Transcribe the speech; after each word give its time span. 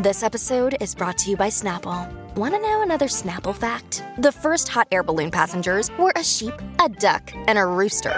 This 0.00 0.22
episode 0.22 0.76
is 0.80 0.94
brought 0.94 1.18
to 1.18 1.30
you 1.30 1.36
by 1.36 1.48
Snapple. 1.48 2.06
Want 2.36 2.54
to 2.54 2.60
know 2.60 2.82
another 2.82 3.08
Snapple 3.08 3.52
fact? 3.52 4.04
The 4.18 4.30
first 4.30 4.68
hot 4.68 4.86
air 4.92 5.02
balloon 5.02 5.28
passengers 5.28 5.90
were 5.98 6.12
a 6.14 6.22
sheep, 6.22 6.54
a 6.78 6.88
duck, 6.88 7.32
and 7.48 7.58
a 7.58 7.66
rooster. 7.66 8.14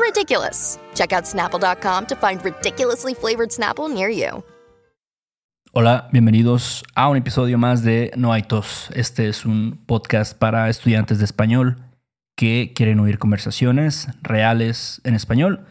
Ridiculous. 0.00 0.78
Check 0.94 1.12
out 1.12 1.24
snapple.com 1.24 2.06
to 2.06 2.16
find 2.16 2.42
ridiculously 2.42 3.12
flavored 3.12 3.50
Snapple 3.50 3.92
near 3.92 4.08
you. 4.08 4.42
Hola, 5.74 6.08
bienvenidos 6.12 6.82
a 6.94 7.10
un 7.10 7.18
episodio 7.18 7.58
más 7.58 7.82
de 7.82 8.10
No 8.16 8.32
hay 8.32 8.44
tos. 8.44 8.88
Este 8.94 9.28
es 9.28 9.44
un 9.44 9.82
podcast 9.84 10.32
para 10.32 10.70
estudiantes 10.70 11.18
de 11.18 11.26
español 11.26 11.76
que 12.36 12.72
quieren 12.74 13.00
oír 13.00 13.18
conversaciones 13.18 14.08
reales 14.22 15.02
en 15.04 15.14
español 15.14 15.66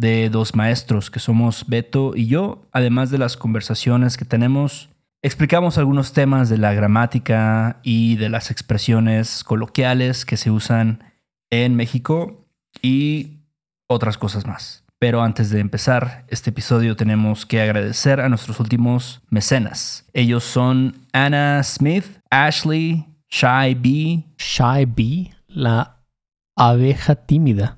de 0.00 0.30
dos 0.30 0.54
maestros 0.54 1.10
que 1.10 1.20
somos 1.20 1.66
Beto 1.68 2.12
y 2.16 2.26
yo, 2.26 2.62
además 2.72 3.10
de 3.10 3.18
las 3.18 3.36
conversaciones 3.36 4.16
que 4.16 4.24
tenemos. 4.24 4.88
Explicamos 5.22 5.76
algunos 5.76 6.14
temas 6.14 6.48
de 6.48 6.56
la 6.56 6.72
gramática 6.72 7.80
y 7.82 8.16
de 8.16 8.30
las 8.30 8.50
expresiones 8.50 9.44
coloquiales 9.44 10.24
que 10.24 10.38
se 10.38 10.50
usan 10.50 11.04
en 11.50 11.76
México 11.76 12.46
y 12.80 13.40
otras 13.86 14.16
cosas 14.16 14.46
más. 14.46 14.84
Pero 14.98 15.22
antes 15.22 15.50
de 15.50 15.60
empezar 15.60 16.24
este 16.28 16.48
episodio 16.48 16.96
tenemos 16.96 17.44
que 17.44 17.60
agradecer 17.60 18.20
a 18.20 18.30
nuestros 18.30 18.58
últimos 18.58 19.20
mecenas. 19.28 20.06
Ellos 20.14 20.44
son 20.44 20.94
Anna 21.12 21.62
Smith, 21.62 22.06
Ashley, 22.30 23.06
Shy 23.28 23.74
B. 23.74 24.24
Shy 24.38 24.86
Bee, 24.86 25.34
la 25.46 25.98
abeja 26.56 27.14
tímida. 27.16 27.76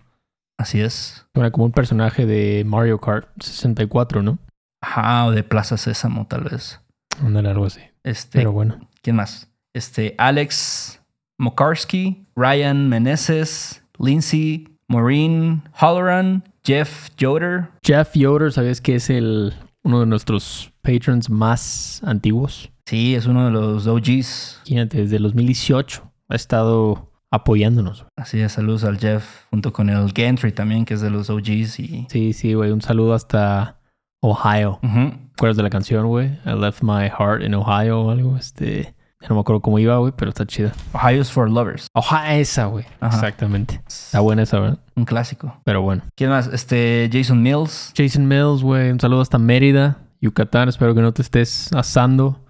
Así 0.62 0.80
es. 0.80 1.26
Suena 1.34 1.50
como 1.50 1.64
un 1.64 1.72
personaje 1.72 2.24
de 2.24 2.62
Mario 2.64 3.00
Kart 3.00 3.26
64, 3.40 4.22
¿no? 4.22 4.38
Ajá, 4.80 5.26
o 5.26 5.32
de 5.32 5.42
Plaza 5.42 5.76
Sésamo 5.76 6.28
tal 6.28 6.44
vez. 6.44 6.80
Ándale, 7.20 7.48
algo 7.48 7.66
así. 7.66 7.80
Este, 8.04 8.38
Pero 8.38 8.52
bueno. 8.52 8.88
¿Quién 9.02 9.16
más? 9.16 9.50
Este, 9.74 10.14
Alex 10.18 11.02
Mokarski, 11.36 12.28
Ryan 12.36 12.88
Meneses, 12.88 13.82
Lindsay, 13.98 14.68
Maureen 14.86 15.64
Holloran, 15.80 16.44
Jeff 16.62 17.08
Yoder. 17.16 17.70
Jeff 17.82 18.14
Yoder, 18.14 18.52
¿sabes 18.52 18.80
que 18.80 18.94
es 18.94 19.10
el, 19.10 19.54
uno 19.82 19.98
de 19.98 20.06
nuestros 20.06 20.72
patrons 20.82 21.28
más 21.28 22.00
antiguos? 22.04 22.70
Sí, 22.86 23.16
es 23.16 23.26
uno 23.26 23.46
de 23.46 23.50
los 23.50 23.88
OGs. 23.88 24.62
Desde 24.64 25.16
el 25.16 25.24
2018 25.24 26.08
ha 26.28 26.36
estado 26.36 27.11
apoyándonos. 27.32 28.06
Así 28.16 28.40
es, 28.40 28.52
saludos 28.52 28.84
al 28.84 28.98
Jeff, 28.98 29.46
junto 29.50 29.72
con 29.72 29.88
el 29.88 30.12
Gantry 30.12 30.52
también, 30.52 30.84
que 30.84 30.94
es 30.94 31.00
de 31.00 31.10
los 31.10 31.30
OGs. 31.30 31.80
Y... 31.80 32.06
Sí, 32.08 32.32
sí, 32.34 32.54
güey. 32.54 32.70
Un 32.70 32.82
saludo 32.82 33.14
hasta 33.14 33.80
Ohio. 34.20 34.78
Ujú. 34.82 35.10
¿Te 35.10 35.32
acuerdas 35.34 35.56
de 35.56 35.62
la 35.64 35.70
canción, 35.70 36.06
güey? 36.06 36.38
I 36.44 36.52
left 36.52 36.82
my 36.82 37.08
heart 37.08 37.42
in 37.42 37.54
Ohio 37.54 38.02
o 38.02 38.10
algo. 38.10 38.36
Este. 38.36 38.94
No 39.28 39.36
me 39.36 39.40
acuerdo 39.40 39.60
cómo 39.60 39.78
iba, 39.78 39.96
güey, 39.98 40.12
pero 40.16 40.30
está 40.30 40.44
chida. 40.46 40.72
Ohio's 40.92 41.30
for 41.30 41.48
Lovers, 41.48 41.86
Ohio, 41.94 42.40
esa, 42.40 42.66
güey. 42.66 42.84
Exactamente. 43.00 43.80
Está 43.86 44.18
buena 44.18 44.42
esa, 44.42 44.58
¿verdad? 44.58 44.78
un 44.96 45.04
clásico. 45.04 45.56
Pero 45.64 45.80
bueno. 45.80 46.02
¿Quién 46.16 46.30
más? 46.30 46.48
Este, 46.48 47.08
Jason 47.10 47.40
Mills. 47.40 47.92
Jason 47.96 48.26
Mills, 48.26 48.62
güey. 48.62 48.90
Un 48.90 48.98
saludo 48.98 49.20
hasta 49.20 49.38
Mérida, 49.38 49.98
Yucatán. 50.20 50.68
Espero 50.68 50.94
que 50.94 51.02
no 51.02 51.12
te 51.12 51.22
estés 51.22 51.72
asando. 51.72 52.44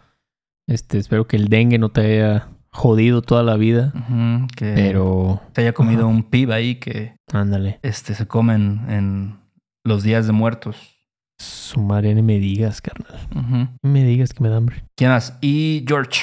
Este, 0.67 0.97
espero 0.97 1.27
que 1.27 1.37
el 1.37 1.49
dengue 1.49 1.79
no 1.79 1.91
te 1.91 2.01
haya 2.01 2.49
jodido 2.73 3.23
toda 3.23 3.43
la 3.43 3.57
vida. 3.57 3.93
Que 4.57 4.73
Pero, 4.75 5.41
se 5.55 5.61
haya 5.61 5.73
comido 5.73 6.09
un 6.09 6.23
pib 6.25 6.51
ahí 6.53 6.77
que 6.77 7.15
ándale. 7.33 7.79
este, 7.83 8.15
se 8.15 8.27
comen 8.27 8.83
en 8.89 9.39
los 9.85 10.03
días 10.03 10.27
de 10.27 10.33
muertos. 10.33 10.77
Su 11.39 11.81
madre, 11.81 12.15
ni 12.15 12.23
me 12.23 12.39
digas, 12.39 12.81
carnal. 12.81 13.19
Me 13.83 14.05
digas 14.05 14.33
que 14.33 14.43
me 14.43 14.49
da 14.49 14.57
hambre. 14.59 14.85
¿Quién 14.97 15.11
más? 15.11 15.37
Y 15.41 15.85
George. 15.87 16.21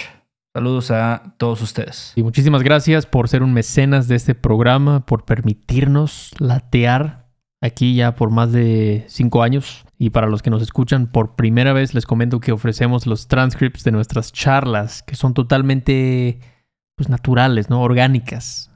Saludos 0.55 0.89
a 0.91 1.35
todos 1.37 1.61
ustedes. 1.61 2.13
Y 2.15 2.23
muchísimas 2.23 2.63
gracias 2.63 3.05
por 3.05 3.29
ser 3.29 3.43
un 3.43 3.53
mecenas 3.53 4.07
de 4.07 4.15
este 4.15 4.33
programa, 4.33 5.05
por 5.05 5.23
permitirnos 5.25 6.31
latear 6.39 7.28
aquí 7.61 7.95
ya 7.95 8.15
por 8.15 8.29
más 8.31 8.51
de 8.51 9.05
cinco 9.07 9.43
años. 9.43 9.85
Y 9.97 10.11
para 10.11 10.27
los 10.27 10.41
que 10.41 10.49
nos 10.49 10.61
escuchan 10.61 11.11
por 11.11 11.35
primera 11.35 11.73
vez, 11.73 11.93
les 11.93 12.05
comento 12.05 12.39
que 12.39 12.51
ofrecemos 12.51 13.05
los 13.05 13.27
transcripts 13.27 13.83
de 13.83 13.91
nuestras 13.91 14.31
charlas, 14.31 15.03
que 15.03 15.15
son 15.15 15.33
totalmente 15.33 16.39
pues, 16.95 17.09
naturales, 17.09 17.69
¿no? 17.69 17.81
Orgánicas. 17.81 18.68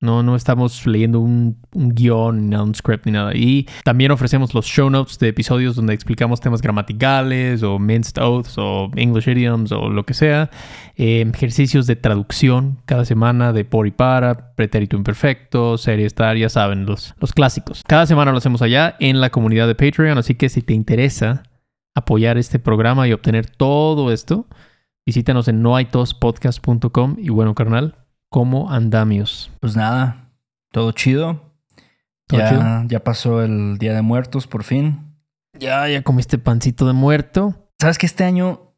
No, 0.00 0.22
no 0.22 0.34
estamos 0.34 0.86
leyendo 0.86 1.20
un, 1.20 1.58
un 1.74 1.90
guion, 1.90 2.54
un 2.54 2.74
script 2.74 3.04
ni 3.04 3.12
nada. 3.12 3.32
Y 3.34 3.68
también 3.84 4.10
ofrecemos 4.10 4.54
los 4.54 4.64
show 4.64 4.88
notes 4.88 5.18
de 5.18 5.28
episodios 5.28 5.76
donde 5.76 5.92
explicamos 5.92 6.40
temas 6.40 6.62
gramaticales 6.62 7.62
o 7.62 7.78
minced 7.78 8.22
oaths 8.22 8.54
o 8.56 8.90
English 8.96 9.28
idioms 9.28 9.72
o 9.72 9.90
lo 9.90 10.04
que 10.06 10.14
sea. 10.14 10.48
Eh, 10.96 11.30
ejercicios 11.34 11.86
de 11.86 11.96
traducción 11.96 12.78
cada 12.86 13.04
semana 13.04 13.52
de 13.52 13.66
por 13.66 13.86
y 13.86 13.90
para, 13.90 14.54
pretérito 14.54 14.96
imperfecto, 14.96 15.76
serie 15.76 16.06
estar, 16.06 16.34
ya 16.34 16.48
saben, 16.48 16.86
los, 16.86 17.14
los 17.20 17.32
clásicos. 17.32 17.82
Cada 17.86 18.06
semana 18.06 18.32
lo 18.32 18.38
hacemos 18.38 18.62
allá 18.62 18.96
en 19.00 19.20
la 19.20 19.28
comunidad 19.28 19.66
de 19.66 19.74
Patreon, 19.74 20.16
así 20.16 20.34
que 20.34 20.48
si 20.48 20.62
te 20.62 20.72
interesa 20.72 21.42
apoyar 21.94 22.38
este 22.38 22.58
programa 22.58 23.06
y 23.06 23.12
obtener 23.12 23.46
todo 23.46 24.12
esto, 24.12 24.46
visítanos 25.04 25.48
en 25.48 25.60
noaitospodcast.com 25.60 27.16
y 27.18 27.28
bueno, 27.28 27.54
carnal, 27.54 27.96
¿cómo 28.30 28.70
andamios? 28.70 29.50
Pues 29.60 29.76
nada, 29.76 30.30
todo 30.72 30.92
chido. 30.92 31.52
¿Todo 32.26 32.40
ya, 32.40 32.48
chido? 32.48 32.62
ya 32.88 33.04
pasó 33.04 33.42
el 33.42 33.76
Día 33.78 33.92
de 33.92 34.02
Muertos 34.02 34.46
por 34.46 34.64
fin. 34.64 35.14
Ya, 35.58 35.86
ya 35.88 36.02
comiste 36.02 36.38
pancito 36.38 36.86
de 36.86 36.92
muerto. 36.94 37.68
¿Sabes 37.80 37.98
que 37.98 38.06
este 38.06 38.24
año? 38.24 38.72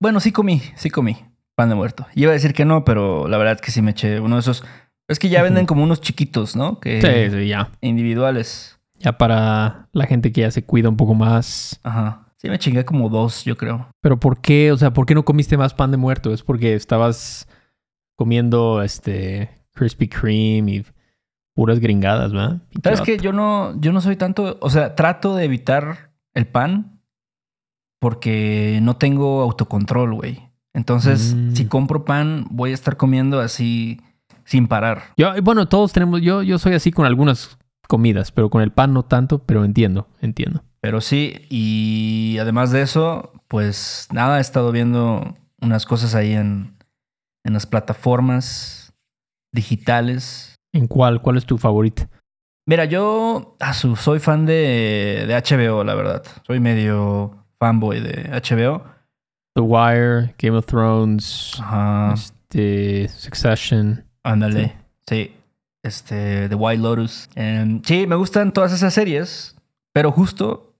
Bueno, 0.00 0.18
sí 0.18 0.32
comí, 0.32 0.60
sí 0.76 0.90
comí 0.90 1.16
pan 1.54 1.68
de 1.68 1.74
muerto. 1.76 2.06
Iba 2.14 2.30
a 2.30 2.34
decir 2.34 2.52
que 2.52 2.64
no, 2.64 2.84
pero 2.84 3.28
la 3.28 3.36
verdad 3.38 3.54
es 3.54 3.60
que 3.60 3.70
sí 3.70 3.80
me 3.80 3.92
eché 3.92 4.18
uno 4.18 4.36
de 4.36 4.40
esos. 4.40 4.64
Es 5.06 5.18
que 5.18 5.28
ya 5.28 5.42
venden 5.42 5.66
como 5.66 5.84
unos 5.84 6.00
chiquitos, 6.00 6.56
¿no? 6.56 6.80
Que 6.80 7.00
Sí, 7.30 7.36
sí, 7.36 7.46
ya. 7.46 7.70
individuales. 7.80 8.78
Ya 8.98 9.18
para 9.18 9.88
la 9.92 10.06
gente 10.06 10.32
que 10.32 10.40
ya 10.40 10.50
se 10.50 10.64
cuida 10.64 10.88
un 10.88 10.96
poco 10.96 11.14
más. 11.14 11.78
Ajá. 11.84 12.26
Sí, 12.38 12.48
me 12.48 12.58
chingué 12.58 12.84
como 12.84 13.08
dos, 13.08 13.44
yo 13.44 13.56
creo. 13.56 13.88
Pero 14.00 14.18
¿por 14.18 14.40
qué? 14.40 14.72
O 14.72 14.76
sea, 14.76 14.92
¿por 14.92 15.06
qué 15.06 15.14
no 15.14 15.24
comiste 15.24 15.56
más 15.56 15.74
pan 15.74 15.90
de 15.90 15.96
muerto? 15.96 16.32
¿Es 16.32 16.42
porque 16.42 16.74
estabas 16.74 17.46
comiendo 18.16 18.82
este 18.82 19.50
Krispy 19.72 20.08
Kreme 20.08 20.72
y 20.76 20.86
puras 21.54 21.78
gringadas, 21.80 22.32
¿verdad? 22.32 22.58
¿Sabes 22.82 23.00
que 23.00 23.16
Yo 23.18 23.32
no, 23.32 23.78
yo 23.80 23.92
no 23.92 24.00
soy 24.00 24.16
tanto, 24.16 24.58
o 24.60 24.70
sea, 24.70 24.94
trato 24.94 25.34
de 25.36 25.44
evitar 25.44 26.10
el 26.34 26.46
pan 26.46 27.00
porque 28.00 28.78
no 28.82 28.96
tengo 28.96 29.40
autocontrol, 29.42 30.14
güey. 30.14 30.42
Entonces, 30.74 31.34
Mm. 31.34 31.54
si 31.54 31.66
compro 31.66 32.04
pan, 32.04 32.46
voy 32.50 32.72
a 32.72 32.74
estar 32.74 32.96
comiendo 32.96 33.40
así 33.40 34.00
sin 34.44 34.66
parar. 34.66 35.04
Yo, 35.16 35.32
bueno, 35.42 35.68
todos 35.68 35.92
tenemos, 35.92 36.20
yo, 36.20 36.42
yo 36.42 36.58
soy 36.58 36.74
así 36.74 36.90
con 36.90 37.06
algunas 37.06 37.56
comidas, 37.88 38.32
pero 38.32 38.50
con 38.50 38.60
el 38.62 38.72
pan 38.72 38.92
no 38.92 39.04
tanto, 39.04 39.38
pero 39.44 39.64
entiendo, 39.64 40.08
entiendo. 40.20 40.62
Pero 40.80 41.00
sí, 41.00 41.46
y 41.48 42.36
además 42.40 42.70
de 42.72 42.82
eso, 42.82 43.32
pues 43.48 44.08
nada, 44.12 44.38
he 44.38 44.40
estado 44.40 44.70
viendo 44.72 45.36
unas 45.62 45.86
cosas 45.86 46.14
ahí 46.14 46.32
en, 46.32 46.73
en 47.44 47.52
las 47.52 47.66
plataformas 47.66 48.92
digitales. 49.52 50.56
¿En 50.72 50.86
cuál? 50.86 51.22
¿Cuál 51.22 51.36
es 51.36 51.46
tu 51.46 51.58
favorita? 51.58 52.08
Mira, 52.66 52.86
yo 52.86 53.56
a 53.60 53.74
su, 53.74 53.94
soy 53.96 54.18
fan 54.18 54.46
de, 54.46 55.24
de 55.28 55.34
HBO, 55.34 55.84
la 55.84 55.94
verdad. 55.94 56.24
Soy 56.46 56.60
medio 56.60 57.44
fanboy 57.58 58.00
de 58.00 58.30
HBO. 58.30 58.82
The 59.54 59.60
Wire, 59.60 60.34
Game 60.38 60.56
of 60.56 60.66
Thrones, 60.66 61.60
Ajá. 61.60 62.14
este, 62.14 63.08
Succession. 63.08 64.04
Ándale. 64.24 64.76
Sí. 65.06 65.36
Este, 65.84 66.48
The 66.48 66.54
White 66.54 66.82
Lotus. 66.82 67.28
Em, 67.34 67.82
sí, 67.84 68.06
me 68.06 68.16
gustan 68.16 68.52
todas 68.52 68.72
esas 68.72 68.94
series, 68.94 69.54
pero 69.92 70.10
justo, 70.10 70.74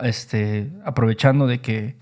este, 0.00 0.72
aprovechando 0.84 1.46
de 1.46 1.60
que 1.60 1.98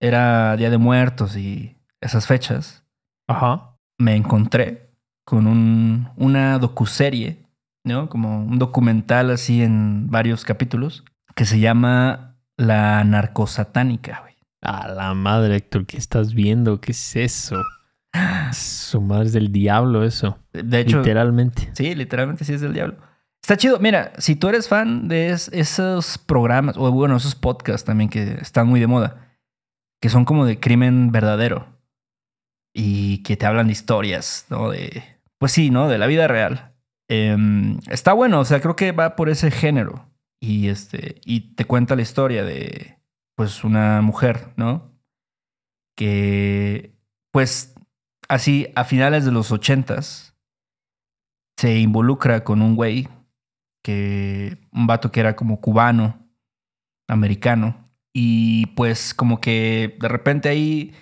era 0.00 0.56
Día 0.56 0.70
de 0.70 0.78
Muertos 0.78 1.36
y 1.36 1.76
esas 2.00 2.26
fechas, 2.26 2.81
Ajá. 3.28 3.76
me 3.98 4.14
encontré 4.16 4.90
con 5.24 5.46
un, 5.46 6.08
una 6.16 6.58
docuserie, 6.58 7.46
¿no? 7.84 8.08
Como 8.08 8.44
un 8.44 8.58
documental 8.58 9.30
así 9.30 9.62
en 9.62 10.08
varios 10.10 10.44
capítulos, 10.44 11.04
que 11.34 11.44
se 11.44 11.60
llama 11.60 12.36
La 12.56 13.04
Narcosatánica, 13.04 14.20
güey. 14.22 14.36
A 14.62 14.88
la 14.88 15.14
madre, 15.14 15.56
Héctor, 15.56 15.86
¿qué 15.86 15.96
estás 15.96 16.34
viendo? 16.34 16.80
¿Qué 16.80 16.92
es 16.92 17.16
eso? 17.16 17.56
Su 18.52 19.00
madre 19.00 19.26
es 19.26 19.32
del 19.32 19.50
diablo, 19.52 20.04
eso. 20.04 20.38
De 20.52 20.80
hecho, 20.80 20.98
Literalmente. 20.98 21.70
Sí, 21.74 21.94
literalmente 21.94 22.44
sí 22.44 22.52
es 22.52 22.60
del 22.60 22.72
diablo. 22.74 22.96
Está 23.42 23.56
chido. 23.56 23.78
Mira, 23.80 24.12
si 24.18 24.36
tú 24.36 24.48
eres 24.48 24.68
fan 24.68 25.08
de 25.08 25.30
es- 25.30 25.48
esos 25.52 26.18
programas, 26.18 26.76
o 26.76 26.92
bueno, 26.92 27.16
esos 27.16 27.34
podcasts 27.34 27.84
también 27.84 28.08
que 28.10 28.34
están 28.40 28.68
muy 28.68 28.78
de 28.80 28.86
moda, 28.86 29.28
que 30.00 30.08
son 30.10 30.24
como 30.24 30.44
de 30.46 30.60
crimen 30.60 31.10
verdadero 31.10 31.66
y 32.74 33.22
que 33.22 33.36
te 33.36 33.46
hablan 33.46 33.66
de 33.66 33.72
historias, 33.72 34.46
¿no? 34.50 34.70
De, 34.70 35.02
pues 35.38 35.52
sí, 35.52 35.70
¿no? 35.70 35.88
De 35.88 35.98
la 35.98 36.06
vida 36.06 36.28
real. 36.28 36.74
Em, 37.08 37.78
está 37.90 38.12
bueno, 38.12 38.40
o 38.40 38.44
sea, 38.44 38.60
creo 38.60 38.76
que 38.76 38.92
va 38.92 39.16
por 39.16 39.28
ese 39.28 39.50
género 39.50 40.08
y 40.40 40.68
este 40.68 41.20
y 41.24 41.54
te 41.54 41.64
cuenta 41.64 41.96
la 41.96 42.02
historia 42.02 42.44
de, 42.44 42.98
pues, 43.36 43.64
una 43.64 44.00
mujer, 44.02 44.52
¿no? 44.56 44.90
Que, 45.96 46.94
pues, 47.32 47.74
así 48.28 48.68
a 48.74 48.84
finales 48.84 49.24
de 49.24 49.32
los 49.32 49.52
ochentas 49.52 50.34
se 51.58 51.78
involucra 51.78 52.44
con 52.44 52.62
un 52.62 52.76
güey 52.76 53.08
que 53.84 54.58
un 54.72 54.86
vato 54.86 55.12
que 55.12 55.20
era 55.20 55.36
como 55.36 55.60
cubano, 55.60 56.22
americano 57.08 57.90
y 58.14 58.66
pues 58.74 59.14
como 59.14 59.40
que 59.40 59.96
de 60.00 60.08
repente 60.08 60.48
ahí 60.48 60.94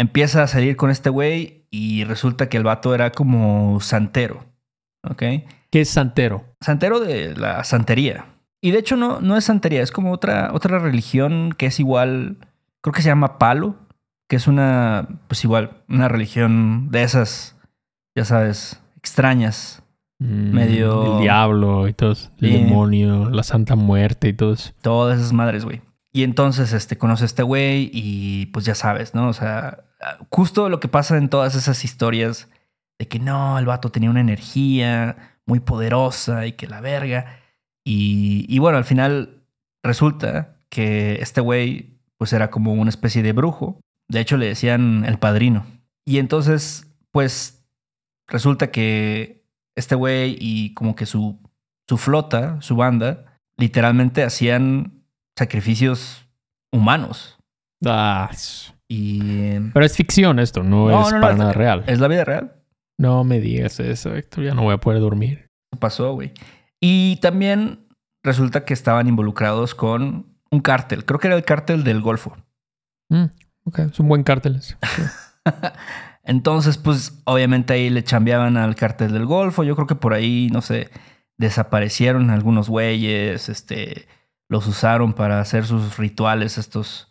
empieza 0.00 0.42
a 0.42 0.46
salir 0.46 0.76
con 0.76 0.90
este 0.90 1.10
güey 1.10 1.66
y 1.70 2.04
resulta 2.04 2.48
que 2.48 2.56
el 2.56 2.64
vato 2.64 2.94
era 2.94 3.12
como 3.12 3.80
santero, 3.80 4.44
¿ok? 5.08 5.22
¿Qué 5.70 5.80
es 5.82 5.90
santero? 5.90 6.44
Santero 6.60 7.00
de 7.00 7.36
la 7.36 7.62
santería. 7.64 8.24
Y 8.62 8.72
de 8.72 8.78
hecho 8.78 8.96
no, 8.96 9.20
no 9.20 9.36
es 9.36 9.44
santería, 9.44 9.82
es 9.82 9.92
como 9.92 10.12
otra, 10.12 10.50
otra 10.52 10.78
religión 10.78 11.54
que 11.56 11.66
es 11.66 11.78
igual, 11.80 12.36
creo 12.82 12.92
que 12.92 13.02
se 13.02 13.08
llama 13.08 13.38
palo, 13.38 13.76
que 14.28 14.36
es 14.36 14.46
una, 14.46 15.06
pues 15.28 15.44
igual, 15.44 15.82
una 15.88 16.08
religión 16.08 16.88
de 16.90 17.02
esas, 17.02 17.56
ya 18.16 18.24
sabes, 18.24 18.80
extrañas. 18.96 19.82
Mm, 20.18 20.52
Medio- 20.54 21.16
El 21.16 21.22
diablo 21.22 21.88
y 21.88 21.94
todo. 21.94 22.12
El 22.40 22.52
demonio, 22.52 23.30
la 23.30 23.42
santa 23.42 23.74
muerte 23.76 24.28
y 24.28 24.32
todo 24.34 24.52
eso. 24.52 24.72
Todas 24.82 25.18
esas 25.18 25.32
madres, 25.32 25.64
güey. 25.64 25.80
Y 26.12 26.24
entonces, 26.24 26.72
este, 26.72 26.98
conoce 26.98 27.24
a 27.24 27.26
este 27.26 27.42
güey 27.42 27.90
y 27.92 28.46
pues 28.46 28.64
ya 28.66 28.74
sabes, 28.74 29.14
¿no? 29.14 29.28
O 29.28 29.32
sea, 29.32 29.84
justo 30.30 30.68
lo 30.68 30.80
que 30.80 30.88
pasa 30.88 31.16
en 31.16 31.28
todas 31.28 31.54
esas 31.54 31.84
historias 31.84 32.48
de 32.98 33.08
que 33.08 33.18
no, 33.18 33.58
el 33.58 33.66
vato 33.66 33.90
tenía 33.90 34.10
una 34.10 34.20
energía 34.20 35.38
muy 35.46 35.60
poderosa 35.60 36.46
y 36.46 36.52
que 36.52 36.66
la 36.66 36.80
verga. 36.80 37.40
Y, 37.84 38.46
y 38.48 38.58
bueno, 38.58 38.78
al 38.78 38.84
final 38.84 39.42
resulta 39.82 40.56
que 40.68 41.14
este 41.20 41.40
güey 41.40 41.98
pues 42.18 42.32
era 42.32 42.50
como 42.50 42.74
una 42.74 42.90
especie 42.90 43.22
de 43.22 43.32
brujo. 43.32 43.80
De 44.08 44.20
hecho, 44.20 44.36
le 44.36 44.46
decían 44.46 45.04
el 45.06 45.18
padrino. 45.18 45.66
Y 46.06 46.18
entonces, 46.18 46.86
pues 47.12 47.64
resulta 48.28 48.70
que 48.70 49.44
este 49.76 49.94
güey 49.94 50.36
y 50.38 50.74
como 50.74 50.94
que 50.94 51.06
su, 51.06 51.38
su 51.88 51.96
flota, 51.96 52.60
su 52.60 52.76
banda, 52.76 53.38
literalmente 53.56 54.22
hacían 54.22 55.04
sacrificios 55.38 56.26
humanos. 56.72 57.38
Ah, 57.86 58.30
Y 58.92 59.60
pero 59.72 59.86
es 59.86 59.94
ficción 59.96 60.40
esto, 60.40 60.64
no, 60.64 60.88
No, 60.88 61.02
es 61.02 61.10
no, 61.12 61.16
no, 61.18 61.20
para 61.20 61.32
es- 61.34 61.38
nada 61.38 61.52
real. 61.52 61.84
es 61.86 62.00
la 62.00 62.08
vida 62.08 62.24
real. 62.24 62.56
No 62.98 63.22
me 63.22 63.38
digas 63.40 63.78
eso, 63.78 64.14
Héctor. 64.16 64.42
Ya 64.44 64.52
no 64.54 64.62
voy 64.62 64.74
a 64.74 64.78
poder 64.78 65.00
dormir. 65.00 65.48
pasó, 65.78 66.12
güey. 66.12 66.32
Y 66.80 67.16
también 67.22 67.86
resulta 68.24 68.64
que 68.64 68.74
estaban 68.74 69.06
involucrados 69.06 69.74
con 69.76 70.26
un 70.50 70.60
cártel. 70.60 71.04
Creo 71.04 71.20
que 71.20 71.28
era 71.28 71.36
el 71.36 71.44
cártel 71.44 71.84
del 71.84 72.00
Golfo. 72.00 72.36
Mm, 73.10 73.26
ok, 73.64 73.78
es 73.78 74.00
un 74.00 74.08
buen 74.08 74.24
cártel. 74.24 74.60
Entonces, 76.24 76.76
pues 76.78 77.20
obviamente 77.24 77.72
ahí 77.72 77.90
le 77.90 78.04
chambeaban 78.04 78.56
al 78.56 78.74
cártel 78.74 79.12
del 79.12 79.26
Golfo. 79.26 79.62
Yo 79.64 79.74
creo 79.76 79.86
que 79.86 79.94
por 79.94 80.12
ahí, 80.12 80.48
no 80.52 80.60
sé, 80.60 80.90
desaparecieron 81.38 82.30
algunos 82.30 82.68
güeyes, 82.68 83.48
este, 83.48 84.06
los 84.48 84.66
usaron 84.66 85.12
para 85.14 85.40
hacer 85.40 85.64
sus 85.64 85.96
rituales 85.96 86.58
estos. 86.58 87.06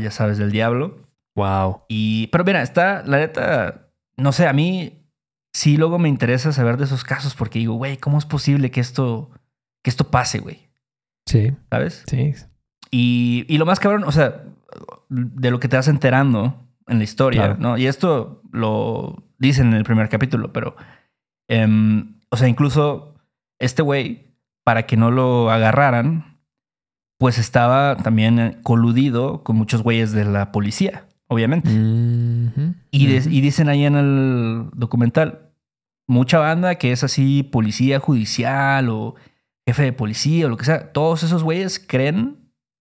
Ya 0.00 0.10
sabes, 0.10 0.38
del 0.38 0.50
diablo. 0.50 0.96
Wow. 1.36 1.82
Y, 1.88 2.28
pero 2.28 2.44
mira, 2.44 2.62
está, 2.62 3.02
la 3.06 3.18
neta, 3.18 3.88
no 4.16 4.32
sé, 4.32 4.46
a 4.46 4.52
mí 4.52 5.02
sí 5.52 5.76
luego 5.76 5.98
me 5.98 6.08
interesa 6.08 6.52
saber 6.52 6.76
de 6.76 6.84
esos 6.84 7.04
casos 7.04 7.34
porque 7.34 7.58
digo, 7.58 7.74
güey, 7.74 7.96
¿cómo 7.96 8.18
es 8.18 8.24
posible 8.26 8.70
que 8.70 8.80
esto, 8.80 9.30
que 9.82 9.90
esto 9.90 10.10
pase, 10.10 10.38
güey? 10.38 10.68
Sí, 11.26 11.52
¿Sabes? 11.70 12.04
sí. 12.06 12.34
Y, 12.90 13.44
y 13.48 13.58
lo 13.58 13.66
más 13.66 13.80
cabrón, 13.80 14.04
o 14.04 14.12
sea, 14.12 14.42
de 15.08 15.50
lo 15.50 15.58
que 15.58 15.68
te 15.68 15.76
vas 15.76 15.88
enterando 15.88 16.60
en 16.86 16.98
la 16.98 17.04
historia, 17.04 17.40
Claro. 17.40 17.56
¿no? 17.58 17.78
Y 17.78 17.86
esto 17.86 18.42
lo 18.52 19.24
dicen 19.38 19.68
en 19.68 19.74
el 19.74 19.84
primer 19.84 20.08
capítulo, 20.08 20.52
pero, 20.52 20.76
em, 21.48 22.20
o 22.30 22.36
sea, 22.36 22.46
incluso 22.46 23.14
este 23.58 23.82
güey, 23.82 24.34
para 24.64 24.86
que 24.86 24.96
no 24.96 25.10
lo 25.10 25.50
agarraran, 25.50 26.33
pues 27.24 27.38
estaba 27.38 27.96
también 27.96 28.60
coludido 28.62 29.42
con 29.44 29.56
muchos 29.56 29.80
güeyes 29.82 30.12
de 30.12 30.26
la 30.26 30.52
policía, 30.52 31.06
obviamente. 31.26 31.70
Y, 31.70 33.06
de- 33.06 33.18
ujú. 33.20 33.30
y 33.30 33.40
dicen 33.40 33.70
ahí 33.70 33.86
en 33.86 33.96
el 33.96 34.68
documental, 34.74 35.50
mucha 36.06 36.38
banda 36.38 36.74
que 36.74 36.92
es 36.92 37.02
así 37.02 37.42
policía 37.42 37.98
judicial 37.98 38.90
o 38.90 39.14
jefe 39.66 39.84
de 39.84 39.92
policía 39.94 40.44
o 40.44 40.50
lo 40.50 40.58
que 40.58 40.66
sea, 40.66 40.92
todos 40.92 41.22
esos 41.22 41.42
güeyes 41.42 41.78
creen 41.78 42.36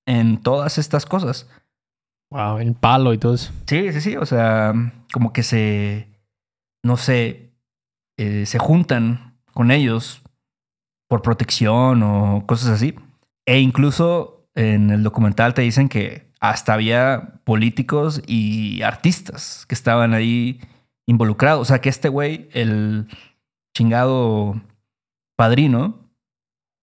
en 0.06 0.42
todas 0.42 0.78
estas 0.78 1.06
cosas. 1.06 1.50
Wow, 2.30 2.58
en 2.60 2.74
palo 2.74 3.14
y 3.14 3.18
todo 3.18 3.36
eso. 3.36 3.54
Sí, 3.66 3.94
sí, 3.94 4.02
sí, 4.02 4.18
o 4.18 4.26
sea, 4.26 4.74
como 5.14 5.32
que 5.32 5.44
se, 5.44 6.10
no 6.84 6.98
sé, 6.98 7.54
eh, 8.18 8.46
se 8.46 8.60
juntan 8.60 9.38
con 9.54 9.72
ellos 9.72 10.22
por 11.08 11.22
protección 11.22 12.04
o 12.04 12.44
cosas 12.46 12.72
así. 12.72 12.94
E 13.46 13.60
incluso 13.62 14.43
en 14.56 14.92
el 14.92 15.04
documental 15.04 15.54
te 15.54 15.62
dicen 15.62 15.90
que 15.90 16.32
hasta 16.40 16.74
había 16.74 17.40
políticos 17.46 18.22
y 18.28 18.82
artistas 18.82 19.66
que 19.66 19.76
estaban 19.76 20.14
ahí 20.14 20.60
involucrados. 21.06 21.62
O 21.62 21.66
sea, 21.66 21.80
que 21.82 21.90
este 21.90 22.10
güey, 22.10 22.50
el 22.52 23.08
chingado 23.76 24.62
padrino, 25.36 26.04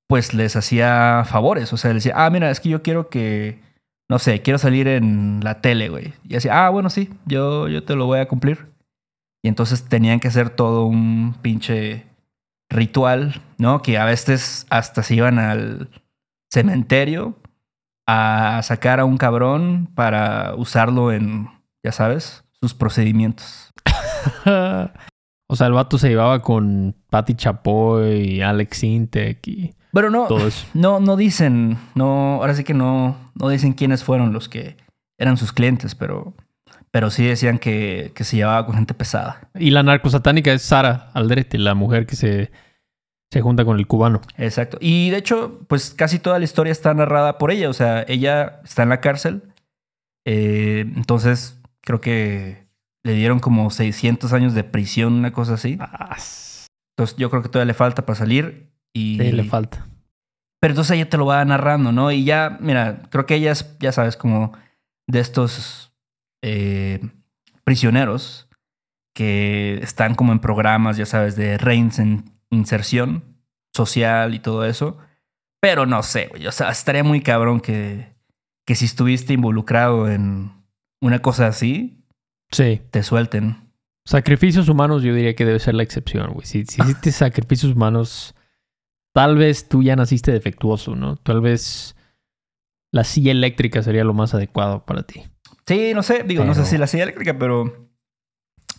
pues 0.09 0.35
les 0.35 0.57
hacía 0.57 1.25
favores. 1.27 1.73
O 1.73 1.77
sea, 1.77 1.91
le 1.91 1.97
decía, 1.97 2.15
ah, 2.17 2.31
mira, 2.31 2.51
es 2.51 2.61
que 2.61 2.71
yo 2.71 2.83
quiero 2.83 3.11
que, 3.11 3.61
no 4.09 4.19
sé, 4.19 4.43
quiero 4.43 4.59
salir 4.59 4.89
en 4.89 5.41
la 5.43 5.61
tele, 5.61 5.89
güey. 5.89 6.15
Y 6.29 6.37
así, 6.37 6.49
ah, 6.49 6.69
bueno, 6.71 6.91
sí, 6.91 7.11
yo, 7.27 7.69
yo 7.69 7.85
te 7.85 7.95
lo 7.95 8.07
voy 8.07 8.21
a 8.21 8.29
cumplir. 8.29 8.67
Y 9.43 9.49
entonces 9.49 9.85
tenían 9.85 10.21
que 10.21 10.29
hacer 10.29 10.51
todo 10.51 10.87
un 10.87 11.35
pinche 11.43 12.07
ritual, 12.71 13.43
¿no? 13.59 13.83
Que 13.83 13.99
a 13.99 14.05
veces 14.05 14.67
hasta 14.71 15.03
se 15.03 15.15
iban 15.15 15.39
al 15.39 15.91
cementerio 16.51 17.37
a 18.11 18.63
sacar 18.63 18.99
a 18.99 19.05
un 19.05 19.19
cabrón 19.19 19.89
para 19.95 20.55
usarlo 20.57 21.13
en, 21.13 21.49
ya 21.85 21.93
sabes, 21.93 22.45
sus 22.61 22.75
procedimientos. 22.75 23.73
o 25.47 25.57
sea, 25.57 25.67
el 25.67 25.73
vato 25.73 25.97
se 25.97 26.09
llevaba 26.09 26.43
con 26.43 26.97
Patti 27.09 27.35
Chapoy, 27.35 28.43
Alex 28.43 28.83
Intec 28.83 29.47
y 29.47 29.75
Pero 29.93 30.11
no, 30.11 30.27
todo 30.27 30.49
eso. 30.49 30.67
no, 30.75 30.99
no 30.99 31.17
dicen, 31.17 31.79
no, 31.95 32.35
ahora 32.41 32.55
sí 32.55 32.65
que 32.65 32.75
no, 32.75 33.17
no 33.35 33.49
dicen 33.49 33.75
quiénes 33.75 34.03
fueron 34.03 34.33
los 34.33 34.49
que 34.49 34.77
eran 35.17 35.37
sus 35.37 35.53
clientes, 35.53 35.95
pero, 35.95 36.35
pero 36.91 37.11
sí 37.11 37.25
decían 37.25 37.59
que, 37.59 38.11
que 38.15 38.25
se 38.25 38.37
llevaba 38.37 38.67
con 38.67 38.75
gente 38.75 38.95
pesada. 38.95 39.51
Y 39.55 39.71
la 39.71 39.83
narcosatánica 39.83 40.53
es 40.53 40.63
Sara 40.63 41.11
Aldrete, 41.15 41.59
la 41.59 41.75
mujer 41.75 42.07
que 42.07 42.17
se, 42.17 42.51
se 43.31 43.41
junta 43.41 43.65
con 43.65 43.79
el 43.79 43.87
cubano. 43.87 44.21
Exacto. 44.37 44.79
Y 44.81 45.11
de 45.11 45.19
hecho, 45.19 45.61
pues 45.69 45.95
casi 45.95 46.19
toda 46.19 46.39
la 46.39 46.45
historia 46.45 46.73
está 46.73 46.93
narrada 46.95 47.39
por 47.39 47.51
ella. 47.51 47.69
O 47.69 47.73
sea, 47.73 48.05
ella 48.09 48.61
está 48.65 48.83
en 48.83 48.89
la 48.89 49.01
cárcel. 49.01 49.43
Eh, 50.25 50.85
entonces, 50.97 51.61
creo 51.81 52.01
que 52.01 52.67
le 53.05 53.15
dieron 53.15 53.39
como 53.39 53.71
600 53.71 54.33
años 54.33 54.55
de 54.55 54.65
prisión, 54.65 55.15
una 55.15 55.33
cosa 55.33 55.55
así. 55.55 55.79
Entonces 56.97 57.17
yo 57.17 57.31
creo 57.31 57.43
que 57.43 57.49
todavía 57.49 57.73
le 57.73 57.75
falta 57.75 58.05
para 58.05 58.19
salir. 58.19 58.73
Y... 58.93 59.19
Sí, 59.19 59.33
le 59.33 59.45
falta. 59.45 59.87
Pero 60.61 60.73
entonces 60.73 60.97
ella 60.97 61.09
te 61.09 61.17
lo 61.17 61.25
va 61.25 61.43
narrando, 61.45 61.91
¿no? 61.93 62.13
Y 62.13 62.25
ya, 62.25 62.59
mira, 62.61 63.03
creo 63.11 63.25
que 63.25 63.37
ella 63.37 63.53
es, 63.53 63.79
ya 63.79 63.93
sabes, 63.93 64.17
como 64.17 64.53
de 65.07 65.21
estos 65.21 65.95
eh, 66.43 67.01
prisioneros 67.65 68.49
que 69.15 69.79
están 69.83 70.15
como 70.15 70.33
en 70.33 70.41
programas, 70.41 70.99
ya 70.99 71.07
sabes, 71.07 71.37
de 71.37 71.57
reinserción 72.51 73.25
social 73.75 74.35
y 74.35 74.41
todo 74.41 74.65
eso. 74.65 74.99
Pero 75.61 75.87
no 75.87 76.03
sé, 76.03 76.27
güey. 76.29 76.47
O 76.47 76.53
sea, 76.53 76.71
estaría 76.71 77.05
muy 77.05 77.21
cabrón 77.21 77.61
que, 77.61 78.15
que 78.67 78.75
si 78.75 78.87
estuviste 78.87 79.33
involucrado 79.35 80.11
en 80.11 80.53
una 81.01 81.21
cosa 81.21 81.47
así, 81.47 82.05
Sí. 82.51 82.81
te 82.91 83.03
suelten. 83.03 83.71
Sacrificios 84.07 84.69
humanos 84.69 85.03
yo 85.03 85.15
diría 85.15 85.35
que 85.37 85.45
debe 85.45 85.59
ser 85.61 85.75
la 85.75 85.83
excepción, 85.83 86.33
güey. 86.33 86.47
Si, 86.47 86.65
si 86.65 86.83
hiciste 86.83 87.13
sacrificios 87.13 87.73
humanos, 87.73 88.35
tal 89.15 89.37
vez 89.37 89.69
tú 89.69 89.83
ya 89.83 89.95
naciste 89.97 90.33
defectuoso, 90.33 90.97
¿no? 90.97 91.17
Tal 91.17 91.41
vez 91.41 91.95
la 92.93 93.05
silla 93.05 93.31
eléctrica 93.31 93.83
sería 93.83 94.03
lo 94.03 94.15
más 94.15 94.35
adecuado 94.35 94.85
para 94.85 95.03
ti. 95.05 95.23
Sí, 95.67 95.93
no 95.95 96.03
sé, 96.03 96.25
digo, 96.25 96.45
no 96.45 96.55
sé 96.55 96.65
si 96.65 96.77
la 96.79 96.89
silla 96.89 97.05
eléctrica, 97.05 97.39
pero 97.39 97.90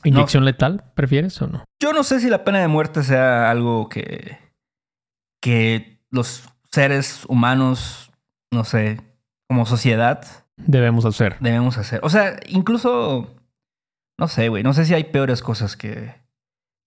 ¿Inyección 0.03 0.45
letal 0.45 0.83
prefieres 0.95 1.41
o 1.41 1.47
no? 1.47 1.63
yo 1.81 1.93
no 1.93 2.03
sé 2.03 2.19
si 2.19 2.29
la 2.29 2.43
pena 2.43 2.59
de 2.59 2.67
muerte 2.67 3.03
sea 3.03 3.49
algo 3.49 3.89
que, 3.89 4.37
que 5.41 5.99
los 6.09 6.49
seres 6.71 7.25
humanos, 7.27 8.11
no 8.51 8.63
sé, 8.63 9.01
como 9.49 9.65
sociedad, 9.65 10.23
Debemos 10.57 11.05
hacer. 11.05 11.37
debemos 11.39 11.77
hacer. 11.77 11.99
O 12.03 12.09
sea, 12.09 12.39
incluso, 12.47 13.35
no 14.19 14.27
sé, 14.27 14.49
güey, 14.49 14.63
no 14.63 14.73
sé 14.73 14.85
si 14.85 14.93
hay 14.93 15.05
peores 15.05 15.41
cosas 15.41 15.75
que, 15.75 16.13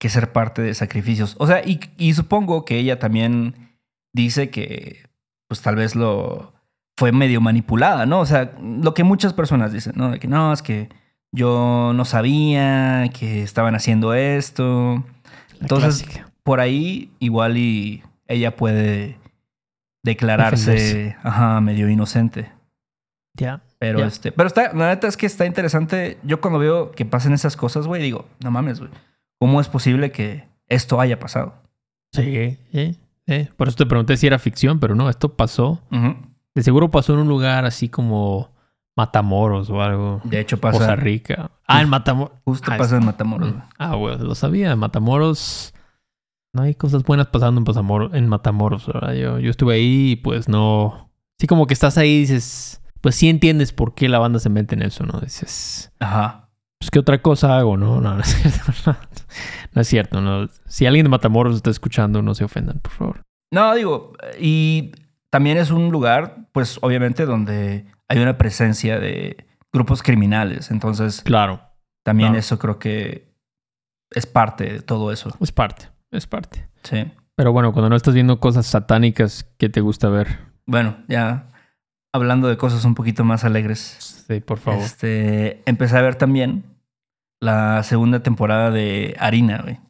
que 0.01 0.09
ser 0.09 0.33
parte 0.33 0.63
de 0.63 0.75
sacrificios. 0.75 1.35
O 1.39 1.47
sea, 1.47 1.63
y, 1.67 1.81
y 1.99 2.15
supongo 2.15 2.65
que 2.65 2.79
ella 2.79 2.99
también 2.99 3.77
dice 4.13 4.51
que, 4.51 5.09
pues 5.49 5.61
tal 5.61 5.75
vez 5.77 5.97
lo 5.97 6.55
fue 6.97 7.11
medio 7.11 7.41
manipulada, 7.41 8.07
¿no? 8.07 8.21
O 8.21 8.27
sea, 8.27 8.53
lo 8.61 8.95
que 8.95 9.03
muchas 9.03 9.33
personas 9.33 9.73
dicen, 9.73 9.95
¿no? 9.97 10.13
De 10.13 10.21
que 10.21 10.29
no, 10.29 10.53
es 10.53 10.63
que 10.63 10.89
yo 11.35 11.93
no 11.95 12.05
sabía 12.05 13.11
que 13.13 13.43
estaban 13.43 13.75
haciendo 13.75 14.15
esto. 14.15 15.03
Entonces, 15.61 16.07
por 16.45 16.61
ahí 16.61 17.11
igual 17.19 17.57
y 17.57 18.03
ella 18.29 18.55
puede 18.55 19.19
declararse 20.05 20.73
Defenderse. 20.73 21.17
ajá, 21.23 21.61
medio 21.61 21.89
inocente. 21.89 22.53
Ya. 23.37 23.63
Pero 23.79 24.05
este, 24.05 24.33
pero 24.33 24.47
está, 24.47 24.73
la 24.73 24.89
neta 24.89 25.09
es 25.09 25.17
que 25.17 25.27
está 25.27 25.45
interesante. 25.45 26.19
Yo 26.23 26.41
cuando 26.41 26.59
veo 26.59 26.93
que 26.93 27.05
pasan 27.05 27.33
esas 27.33 27.57
cosas, 27.57 27.87
güey, 27.87 28.01
digo, 28.01 28.27
no 28.43 28.51
mames, 28.51 28.79
güey. 28.79 28.91
¿Cómo 29.39 29.61
es 29.61 29.69
posible 29.69 30.13
que 30.13 30.45
esto 30.69 31.01
haya 31.01 31.19
pasado? 31.19 31.55
Sí, 32.13 32.23
eh, 32.23 32.97
eh. 33.27 33.49
Por 33.57 33.69
eso 33.69 33.77
te 33.77 33.87
pregunté 33.87 34.17
si 34.17 34.27
era 34.27 34.39
ficción, 34.39 34.79
pero 34.79 34.95
no, 34.95 35.11
esto 35.11 35.35
pasó. 35.37 35.83
De 36.55 36.63
seguro 36.63 36.91
pasó 36.91 37.15
en 37.15 37.21
un 37.21 37.29
lugar 37.29 37.65
así 37.65 37.89
como 37.89 38.54
Matamoros 38.97 39.71
o 39.71 39.83
algo. 39.83 40.21
De 40.25 40.39
hecho, 40.41 40.59
pasa. 40.61 40.79
Costa 40.79 40.97
Rica. 40.97 41.51
Ah, 41.67 41.83
en 41.83 41.89
Matamoros. 41.89 42.39
Justo 42.45 42.71
Ah, 42.73 42.77
pasa 42.79 42.97
en 42.97 43.05
Matamoros, 43.05 43.53
güey. 43.53 43.63
Ah, 43.79 43.95
güey, 43.95 44.19
lo 44.19 44.35
sabía. 44.35 44.71
En 44.73 44.79
Matamoros. 44.79 45.75
No 46.53 46.63
hay 46.63 46.75
cosas 46.77 47.03
buenas 47.03 47.27
pasando 47.27 47.61
en, 47.61 47.65
Pasamor- 47.65 48.15
en 48.15 48.29
Matamoros, 48.29 48.87
¿verdad? 48.87 49.13
Yo, 49.15 49.41
yo 49.41 49.51
estuve 49.51 49.75
ahí 49.75 50.13
y 50.13 50.17
pues 50.17 50.49
no. 50.49 51.11
Sí, 51.41 51.49
como 51.49 51.67
que 51.67 51.75
estás 51.75 51.99
ahí 51.99 52.11
y 52.11 52.21
dices. 52.21 52.81
Pues 53.01 53.17
sí 53.17 53.29
entiendes 53.29 53.73
por 53.73 53.95
qué 53.95 54.09
la 54.09 54.19
banda 54.19 54.39
se 54.39 54.49
mete 54.49 54.75
en 54.77 54.83
eso, 54.83 55.05
¿no? 55.05 55.21
Dices. 55.21 55.93
Ajá. 55.99 56.49
Pues 56.79 56.91
qué 56.91 56.99
otra 57.01 57.21
cosa 57.21 57.59
hago, 57.59 57.77
¿no? 57.77 58.01
No, 58.01 58.15
no 58.15 58.21
es 58.21 58.29
cierto. 58.29 58.97
No 59.73 59.81
es 59.83 59.89
cierto, 59.89 60.21
¿no? 60.21 60.49
Si 60.67 60.87
alguien 60.87 61.05
de 61.05 61.11
Matamoros 61.11 61.57
está 61.57 61.71
escuchando, 61.71 62.23
no 62.23 62.35
se 62.35 62.45
ofendan, 62.45 62.79
por 62.79 62.93
favor. 62.93 63.23
No, 63.53 63.75
digo, 63.75 64.13
y 64.41 64.93
también 65.35 65.59
es 65.59 65.73
un 65.73 65.91
lugar, 65.91 66.47
pues 66.53 66.79
obviamente, 66.81 67.27
donde 67.27 67.87
hay 68.09 68.21
una 68.21 68.39
presencia 68.39 69.01
de 69.01 69.49
grupos 69.73 70.01
criminales. 70.01 70.71
Entonces, 70.71 71.23
Claro, 71.23 71.61
también 72.05 72.29
claro. 72.29 72.39
eso 72.39 72.57
creo 72.61 72.79
que 72.79 73.35
es 74.13 74.27
parte 74.27 74.65
de 74.75 74.81
todo 74.81 75.11
eso. 75.11 75.37
es 75.41 75.51
parte, 75.51 75.89
es 76.13 76.29
parte. 76.29 76.69
Sí. 76.85 77.11
Pero 77.35 77.51
bueno, 77.53 77.73
cuando 77.73 77.89
no 77.91 77.97
estás 77.97 78.15
viendo 78.15 78.39
cosas 78.39 78.65
satánicas, 78.67 79.51
¿qué 79.59 79.69
te 79.69 79.81
gusta 79.81 80.09
ver? 80.09 80.39
Bueno, 80.67 80.99
ya 81.09 81.49
hablando 82.13 82.47
de 82.47 82.57
cosas 82.57 82.85
un 82.85 82.95
poquito 82.95 83.25
más 83.25 83.43
alegres. 83.43 84.25
Sí, 84.29 84.39
por 84.39 84.59
favor. 84.59 84.81
Este, 84.85 85.63
empecé 85.69 85.97
a 85.99 86.03
ver 86.03 86.15
también 86.15 86.63
la 87.41 87.83
segunda 87.83 88.23
temporada 88.23 88.71
de 88.71 89.17
Harina, 89.19 89.63
güey. 89.63 89.81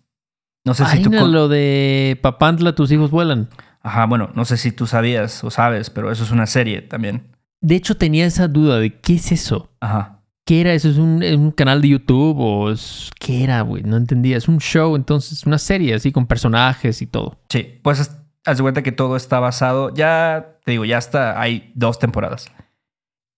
No 0.65 0.73
sé 0.73 0.87
si 0.87 1.03
tú... 1.03 1.09
Harina, 1.11 1.21
con- 1.21 1.33
lo 1.33 1.49
de 1.49 2.19
Papantla, 2.23 2.75
tus 2.75 2.91
hijos 2.93 3.11
vuelan. 3.11 3.51
Ajá, 3.85 4.07
bueno, 4.07 4.31
no 4.35 4.45
sé 4.45 4.57
si 4.57 4.73
tú 4.73 4.87
sabías 4.88 5.45
o 5.45 5.50
sabes, 5.50 5.91
pero 5.91 6.11
eso 6.11 6.25
es 6.25 6.31
una 6.33 6.47
serie 6.47 6.83
también. 6.83 7.29
De 7.61 7.76
hecho, 7.76 7.97
tenía 7.97 8.26
esa 8.26 8.49
duda 8.49 8.79
de 8.81 8.99
qué 8.99 9.14
es 9.14 9.31
eso. 9.31 9.71
Ajá. 9.81 10.23
¿Qué 10.47 10.61
era 10.61 10.75
eso? 10.75 10.88
¿Es 10.91 10.97
un, 10.99 11.23
es 11.23 11.37
un 11.37 11.50
canal 11.53 11.81
de 11.81 11.88
YouTube 11.88 12.37
o 12.38 12.71
es... 12.71 13.11
qué 13.21 13.45
era, 13.45 13.61
güey? 13.62 13.83
No 13.83 13.97
entendía. 13.97 14.37
Es 14.37 14.49
un 14.49 14.59
show, 14.59 14.97
entonces, 14.97 15.45
una 15.47 15.59
serie 15.59 15.95
así 15.95 16.12
con 16.12 16.26
personajes 16.26 17.00
y 17.00 17.07
todo. 17.07 17.38
Sí, 17.49 17.79
pues 17.83 18.00
es- 18.00 18.11
haz 18.45 18.57
de 18.59 18.62
cuenta 18.62 18.83
que 18.83 18.93
todo 18.93 19.17
está 19.17 19.38
basado, 19.41 19.95
ya 19.95 20.59
te 20.64 20.73
digo, 20.73 20.85
ya 20.85 20.99
está, 20.99 21.41
hay 21.41 21.73
dos 21.75 21.99
temporadas. 21.99 22.50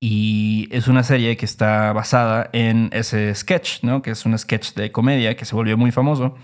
Y 0.01 0.69
es 0.73 0.89
una 0.89 1.03
serie 1.03 1.37
que 1.37 1.45
está 1.45 1.93
basada 1.93 2.51
en 2.53 2.91
ese 2.93 3.35
sketch, 3.35 3.83
¿no? 3.83 4.03
Que 4.03 4.11
es 4.11 4.27
un 4.27 4.37
sketch 4.39 4.75
de 4.75 4.93
comedia 4.93 5.37
que 5.37 5.45
se 5.45 5.55
volvió 5.55 5.77
muy 5.79 5.91
famoso. 5.91 6.35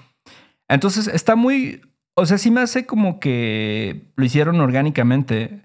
Entonces 0.68 1.06
está 1.08 1.36
muy, 1.36 1.82
o 2.14 2.26
sea, 2.26 2.38
sí 2.38 2.50
me 2.50 2.60
hace 2.60 2.86
como 2.86 3.20
que 3.20 4.12
lo 4.16 4.24
hicieron 4.24 4.60
orgánicamente, 4.60 5.62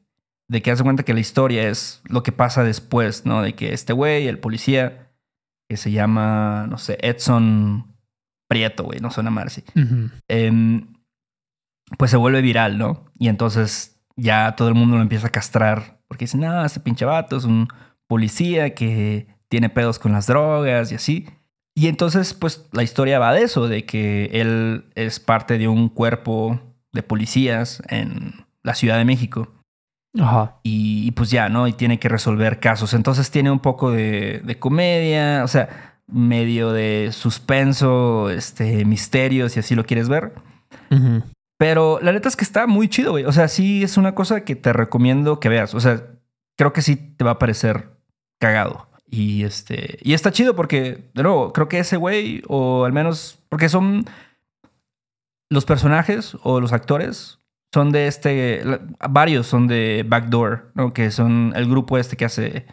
de 0.49 0.61
que 0.61 0.71
haz 0.71 0.77
de 0.77 0.83
cuenta 0.83 1.03
que 1.03 1.13
la 1.13 1.19
historia 1.19 1.67
es 1.67 2.01
lo 2.07 2.23
que 2.23 2.31
pasa 2.31 2.63
después, 2.63 3.25
¿no? 3.25 3.41
De 3.41 3.53
que 3.53 3.73
este 3.73 3.93
güey, 3.93 4.27
el 4.27 4.39
policía, 4.39 5.11
que 5.69 5.77
se 5.77 5.91
llama, 5.91 6.67
no 6.69 6.77
sé, 6.77 6.97
Edson 7.01 7.95
Prieto, 8.47 8.85
güey, 8.85 8.99
no 9.01 9.11
suena 9.11 9.29
mal 9.29 9.47
así 9.47 9.63
em, 10.29 10.87
pues 11.97 12.11
se 12.11 12.17
vuelve 12.17 12.41
viral, 12.41 12.77
¿no? 12.77 13.05
Y 13.19 13.27
entonces 13.27 13.99
ya 14.15 14.55
todo 14.55 14.69
el 14.69 14.75
mundo 14.75 14.95
lo 14.95 15.01
empieza 15.01 15.27
a 15.27 15.31
castrar 15.31 15.99
porque 16.07 16.25
dicen, 16.25 16.41
no, 16.41 16.65
ese 16.65 16.79
pinche 16.79 17.05
vato 17.05 17.37
es 17.37 17.43
un 17.43 17.67
policía 18.07 18.73
que 18.73 19.27
tiene 19.49 19.69
pedos 19.69 19.99
con 19.99 20.11
las 20.11 20.27
drogas 20.27 20.91
y 20.91 20.95
así. 20.95 21.27
Y 21.77 21.89
entonces, 21.89 22.33
pues 22.33 22.67
la 22.71 22.81
historia 22.81 23.19
va 23.19 23.33
de 23.33 23.43
eso, 23.43 23.67
de 23.67 23.85
que 23.85 24.31
él 24.33 24.85
es 24.95 25.19
parte 25.19 25.59
de 25.59 25.67
un 25.67 25.89
cuerpo 25.89 26.59
de 26.91 27.03
policías 27.03 27.83
en 27.87 28.33
la 28.63 28.73
Ciudad 28.73 28.97
de 28.97 29.05
México. 29.05 29.53
Ajá. 30.19 30.55
Y, 30.63 31.05
y 31.05 31.11
pues 31.11 31.29
ya, 31.29 31.49
¿no? 31.49 31.67
Y 31.67 31.73
tiene 31.73 31.99
que 31.99 32.09
resolver 32.09 32.59
casos. 32.59 32.95
Entonces 32.95 33.29
tiene 33.29 33.51
un 33.51 33.59
poco 33.59 33.91
de, 33.91 34.41
de 34.43 34.57
comedia, 34.57 35.43
o 35.43 35.47
sea, 35.47 35.99
medio 36.07 36.71
de 36.71 37.11
suspenso, 37.11 38.31
este, 38.31 38.83
misterios, 38.83 39.51
si 39.51 39.59
así 39.59 39.75
lo 39.75 39.85
quieres 39.85 40.09
ver. 40.09 40.33
Pero 41.59 41.99
la 42.01 42.11
neta 42.11 42.27
es 42.27 42.35
que 42.35 42.43
está 42.43 42.65
muy 42.65 42.89
chido, 42.89 43.11
güey. 43.11 43.25
O 43.25 43.31
sea, 43.31 43.47
sí 43.47 43.83
es 43.83 43.97
una 43.97 44.15
cosa 44.15 44.43
que 44.43 44.55
te 44.55 44.73
recomiendo 44.73 45.39
que 45.39 45.49
veas. 45.49 45.75
O 45.75 45.79
sea, 45.79 46.01
creo 46.57 46.73
que 46.73 46.81
sí 46.81 46.95
te 46.95 47.23
va 47.23 47.33
a 47.33 47.39
parecer 47.39 47.91
cagado. 48.39 48.86
Y 49.09 49.43
este. 49.43 49.99
Y 50.01 50.13
está 50.13 50.31
chido 50.31 50.55
porque, 50.55 51.09
de 51.13 51.23
nuevo, 51.23 51.53
creo 51.53 51.67
que 51.67 51.79
ese 51.79 51.97
güey, 51.97 52.43
o 52.47 52.85
al 52.85 52.93
menos. 52.93 53.39
Porque 53.49 53.69
son. 53.69 54.05
Los 55.49 55.63
personajes 55.63 56.35
o 56.43 56.59
los 56.59 56.73
actores 56.73 57.39
son 57.73 57.91
de 57.91 58.07
este. 58.07 58.63
Varios 59.09 59.47
son 59.47 59.67
de 59.67 60.05
Backdoor, 60.07 60.71
¿no? 60.75 60.93
Que 60.93 61.09
son 61.11 61.53
el 61.55 61.69
grupo 61.69 61.97
este 61.97 62.17
que 62.17 62.25
hace 62.25 62.65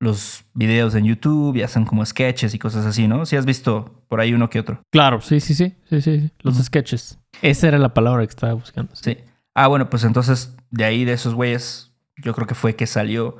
los 0.00 0.44
videos 0.54 0.94
en 0.94 1.04
YouTube 1.04 1.56
y 1.56 1.62
hacen 1.62 1.84
como 1.84 2.04
sketches 2.04 2.54
y 2.54 2.58
cosas 2.58 2.86
así, 2.86 3.08
¿no? 3.08 3.26
Si 3.26 3.36
has 3.36 3.46
visto 3.46 4.04
por 4.08 4.20
ahí 4.20 4.32
uno 4.32 4.50
que 4.50 4.60
otro. 4.60 4.82
Claro, 4.90 5.20
sí, 5.20 5.40
sí, 5.40 5.54
sí. 5.54 5.74
Sí, 5.88 6.00
sí. 6.00 6.30
Los 6.40 6.56
sketches. 6.56 7.18
Esa 7.42 7.68
era 7.68 7.78
la 7.78 7.94
palabra 7.94 8.22
que 8.22 8.30
estaba 8.30 8.52
buscando. 8.54 8.94
Sí. 8.96 9.18
Ah, 9.54 9.66
bueno, 9.68 9.88
pues 9.90 10.04
entonces 10.04 10.56
de 10.70 10.84
ahí 10.84 11.04
de 11.04 11.12
esos 11.12 11.34
güeyes, 11.34 11.92
yo 12.16 12.34
creo 12.34 12.46
que 12.46 12.54
fue 12.54 12.76
que 12.76 12.86
salió 12.86 13.38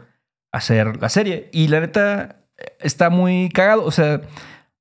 hacer 0.55 1.01
la 1.03 1.09
serie. 1.09 1.51
Y 1.53 1.69
la 1.69 1.81
neta 1.81 2.47
está 2.79 3.11
muy 3.11 3.49
cagado. 3.51 3.85
O 3.85 3.91
sea, 3.91 4.23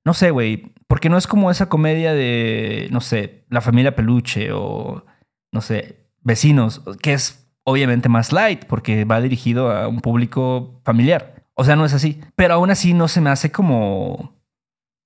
no 0.06 0.13
sé, 0.13 0.32
güey. 0.32 0.72
Porque 0.88 1.10
no 1.10 1.18
es 1.18 1.27
como 1.27 1.50
esa 1.50 1.70
comedia 1.70 2.13
de, 2.13 2.88
no 2.92 3.01
sé, 3.01 3.46
la 3.50 3.62
familia 3.62 3.96
peluche 3.96 4.51
o, 4.51 5.06
no 5.51 5.62
sé, 5.62 6.08
vecinos, 6.22 6.84
que 7.01 7.13
es 7.13 7.51
obviamente 7.63 8.10
más 8.10 8.32
light 8.32 8.65
porque 8.65 9.06
va 9.06 9.22
dirigido 9.22 9.72
a 9.72 9.88
un 9.88 10.01
público 10.01 10.82
familiar. 10.84 11.46
O 11.56 11.63
sea, 11.63 11.75
no 11.75 11.86
es 11.86 11.94
así. 11.94 12.22
Pero 12.36 12.53
aún 12.53 12.70
así 12.70 12.94
no 12.94 13.08
se 13.08 13.22
me 13.22 13.32
hace 13.32 13.51
como, 13.51 14.39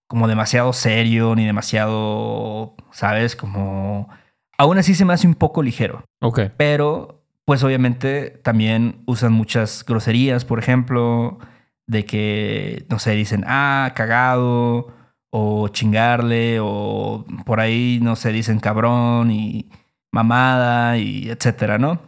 como 0.07 0.27
demasiado 0.27 0.73
serio 0.73 1.35
ni 1.35 1.45
demasiado, 1.45 2.75
¿sabes? 2.91 3.35
Como... 3.35 4.09
Aún 4.57 4.77
así 4.79 4.95
se 4.95 5.05
me 5.05 5.13
hace 5.13 5.27
un 5.27 5.35
poco 5.35 5.61
ligero. 5.61 6.03
Ok. 6.19 6.41
Pero, 6.57 7.16
pues 7.47 7.63
obviamente 7.63 8.41
también 8.43 9.03
usan 9.05 9.31
muchas 9.31 9.85
groserías, 9.85 10.43
por 10.43 10.59
ejemplo, 10.59 11.39
de 11.87 12.05
que, 12.05 12.85
no 12.89 12.99
sé, 12.99 13.11
dicen, 13.11 13.45
ah, 13.47 13.93
cagado, 13.95 14.93
o 15.29 15.69
chingarle, 15.69 16.59
o 16.59 17.25
por 17.45 17.61
ahí, 17.61 17.99
no 18.01 18.17
sé, 18.17 18.33
dicen 18.33 18.59
cabrón 18.59 19.31
y 19.31 19.69
mamada 20.11 20.97
y 20.97 21.29
etcétera, 21.29 21.77
¿no? 21.77 22.01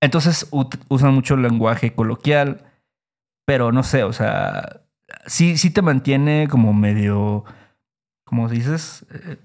Entonces 0.00 0.48
usan 0.88 1.12
mucho 1.12 1.34
el 1.34 1.42
lenguaje 1.42 1.92
coloquial, 1.92 2.64
pero 3.44 3.72
no 3.72 3.82
sé, 3.82 4.02
o 4.02 4.14
sea, 4.14 4.80
sí, 5.26 5.58
sí 5.58 5.68
te 5.68 5.82
mantiene 5.82 6.48
como 6.50 6.72
medio, 6.72 7.44
¿cómo 8.24 8.48
dices? 8.48 9.04
Eh, 9.12 9.36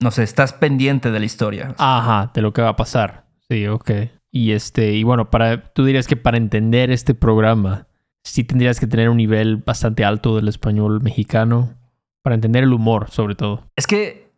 no 0.00 0.10
sé, 0.10 0.22
estás 0.22 0.52
pendiente 0.52 1.10
de 1.10 1.18
la 1.18 1.24
historia. 1.24 1.74
Ajá, 1.78 2.30
de 2.34 2.42
lo 2.42 2.52
que 2.52 2.60
va 2.60 2.68
a 2.68 2.76
pasar. 2.76 3.24
Sí, 3.48 3.66
ok. 3.66 3.90
Y 4.30 4.52
este, 4.52 4.92
y 4.92 5.04
bueno, 5.04 5.30
para, 5.30 5.72
tú 5.72 5.84
dirías 5.84 6.06
que 6.06 6.16
para 6.16 6.36
entender 6.36 6.90
este 6.90 7.14
programa, 7.14 7.86
sí 8.22 8.44
tendrías 8.44 8.78
que 8.78 8.86
tener 8.86 9.08
un 9.08 9.16
nivel 9.16 9.56
bastante 9.56 10.04
alto 10.04 10.36
del 10.36 10.48
español 10.48 11.00
mexicano, 11.00 11.78
para 12.22 12.34
entender 12.34 12.64
el 12.64 12.74
humor, 12.74 13.10
sobre 13.10 13.34
todo. 13.34 13.70
Es 13.74 13.86
que 13.86 14.32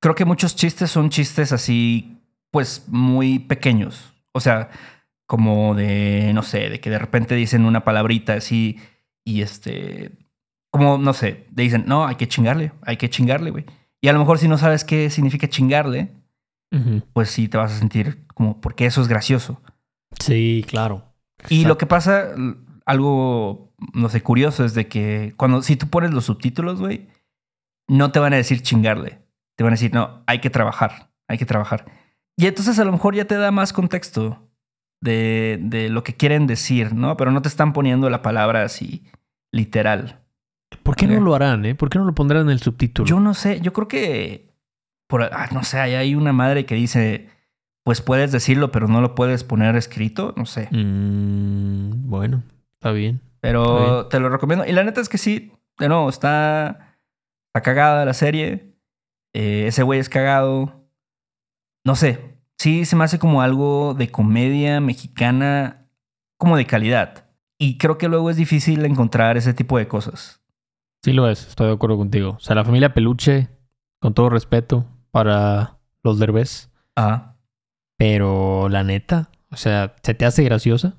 creo 0.00 0.14
que 0.14 0.24
muchos 0.24 0.54
chistes 0.54 0.90
son 0.90 1.10
chistes 1.10 1.50
así, 1.50 2.18
pues 2.52 2.84
muy 2.88 3.40
pequeños. 3.40 4.12
O 4.32 4.38
sea, 4.38 4.70
como 5.26 5.74
de, 5.74 6.30
no 6.32 6.42
sé, 6.42 6.68
de 6.68 6.80
que 6.80 6.90
de 6.90 6.98
repente 6.98 7.34
dicen 7.34 7.64
una 7.64 7.82
palabrita 7.82 8.34
así 8.34 8.78
y 9.24 9.42
este, 9.42 10.12
como, 10.70 10.98
no 10.98 11.12
sé, 11.12 11.46
dicen, 11.50 11.84
no, 11.86 12.06
hay 12.06 12.16
que 12.16 12.28
chingarle, 12.28 12.72
hay 12.82 12.98
que 12.98 13.10
chingarle, 13.10 13.50
güey. 13.50 13.64
Y 14.00 14.08
a 14.08 14.12
lo 14.12 14.18
mejor 14.18 14.38
si 14.38 14.46
no 14.46 14.58
sabes 14.58 14.84
qué 14.84 15.10
significa 15.10 15.48
chingarle, 15.48 16.12
Pues 17.12 17.30
sí 17.30 17.48
te 17.48 17.56
vas 17.56 17.72
a 17.72 17.78
sentir 17.78 18.26
como, 18.34 18.60
porque 18.60 18.86
eso 18.86 19.00
es 19.00 19.08
gracioso. 19.08 19.60
Sí, 20.20 20.64
claro. 20.68 21.12
Y 21.48 21.64
lo 21.64 21.78
que 21.78 21.86
pasa, 21.86 22.28
algo, 22.86 23.72
no 23.92 24.08
sé, 24.08 24.22
curioso 24.22 24.64
es 24.64 24.74
de 24.74 24.88
que 24.88 25.34
cuando, 25.36 25.62
si 25.62 25.76
tú 25.76 25.88
pones 25.88 26.12
los 26.12 26.24
subtítulos, 26.24 26.80
güey, 26.80 27.08
no 27.88 28.12
te 28.12 28.18
van 28.18 28.32
a 28.32 28.36
decir 28.36 28.62
chingarle. 28.62 29.20
Te 29.56 29.64
van 29.64 29.72
a 29.72 29.76
decir, 29.76 29.92
no, 29.94 30.22
hay 30.26 30.40
que 30.40 30.50
trabajar, 30.50 31.10
hay 31.28 31.38
que 31.38 31.46
trabajar. 31.46 31.84
Y 32.36 32.46
entonces 32.46 32.78
a 32.78 32.84
lo 32.84 32.92
mejor 32.92 33.14
ya 33.14 33.26
te 33.26 33.36
da 33.36 33.50
más 33.50 33.72
contexto 33.72 34.48
de, 35.00 35.58
de 35.62 35.88
lo 35.90 36.02
que 36.02 36.14
quieren 36.16 36.46
decir, 36.46 36.94
¿no? 36.94 37.16
Pero 37.16 37.30
no 37.30 37.42
te 37.42 37.48
están 37.48 37.72
poniendo 37.72 38.10
la 38.10 38.22
palabra 38.22 38.64
así 38.64 39.04
literal. 39.52 40.22
¿Por 40.82 40.96
qué 40.96 41.06
no 41.06 41.14
Ok. 41.18 41.22
lo 41.22 41.34
harán, 41.36 41.64
eh? 41.66 41.74
¿Por 41.76 41.88
qué 41.90 41.98
no 41.98 42.04
lo 42.04 42.14
pondrán 42.14 42.42
en 42.42 42.50
el 42.50 42.58
subtítulo? 42.60 43.06
Yo 43.06 43.20
no 43.20 43.34
sé, 43.34 43.60
yo 43.60 43.72
creo 43.72 43.86
que, 43.86 44.53
por, 45.06 45.22
ah, 45.22 45.48
no 45.52 45.62
sé, 45.64 45.78
ahí 45.78 45.94
hay 45.94 46.14
una 46.14 46.32
madre 46.32 46.66
que 46.66 46.74
dice, 46.74 47.28
pues 47.84 48.00
puedes 48.00 48.32
decirlo, 48.32 48.70
pero 48.70 48.88
no 48.88 49.00
lo 49.00 49.14
puedes 49.14 49.44
poner 49.44 49.76
escrito, 49.76 50.32
no 50.36 50.46
sé. 50.46 50.68
Mm, 50.70 52.08
bueno, 52.08 52.42
está 52.74 52.92
bien. 52.92 53.16
Está 53.16 53.38
Pero 53.40 53.94
bien. 53.94 54.08
te 54.08 54.20
lo 54.20 54.28
recomiendo. 54.30 54.64
Y 54.66 54.72
la 54.72 54.84
neta 54.84 55.00
es 55.00 55.08
que 55.08 55.18
sí, 55.18 55.52
de 55.78 55.88
nuevo, 55.88 56.08
está, 56.08 56.96
está 57.48 57.62
cagada 57.62 58.04
la 58.04 58.14
serie. 58.14 58.74
Eh, 59.34 59.66
ese 59.66 59.82
güey 59.82 60.00
es 60.00 60.08
cagado. 60.08 60.88
No 61.84 61.94
sé, 61.96 62.38
sí 62.58 62.86
se 62.86 62.96
me 62.96 63.04
hace 63.04 63.18
como 63.18 63.42
algo 63.42 63.92
de 63.94 64.08
comedia 64.08 64.80
mexicana, 64.80 65.86
como 66.38 66.56
de 66.56 66.64
calidad. 66.66 67.26
Y 67.58 67.76
creo 67.76 67.98
que 67.98 68.08
luego 68.08 68.30
es 68.30 68.36
difícil 68.36 68.84
encontrar 68.86 69.36
ese 69.36 69.52
tipo 69.52 69.76
de 69.76 69.86
cosas. 69.86 70.40
Sí 71.02 71.12
lo 71.12 71.28
es, 71.28 71.46
estoy 71.46 71.66
de 71.66 71.74
acuerdo 71.74 71.98
contigo. 71.98 72.36
O 72.38 72.40
sea, 72.40 72.56
la 72.56 72.64
familia 72.64 72.94
Peluche, 72.94 73.48
con 74.04 74.12
todo 74.12 74.28
respeto 74.28 74.84
para 75.10 75.78
los 76.02 76.18
derbés, 76.18 76.68
Ah, 76.94 77.36
pero 77.96 78.68
la 78.68 78.84
neta, 78.84 79.30
o 79.50 79.56
sea, 79.56 79.94
¿se 80.02 80.12
te 80.12 80.26
hace 80.26 80.44
graciosa 80.44 80.92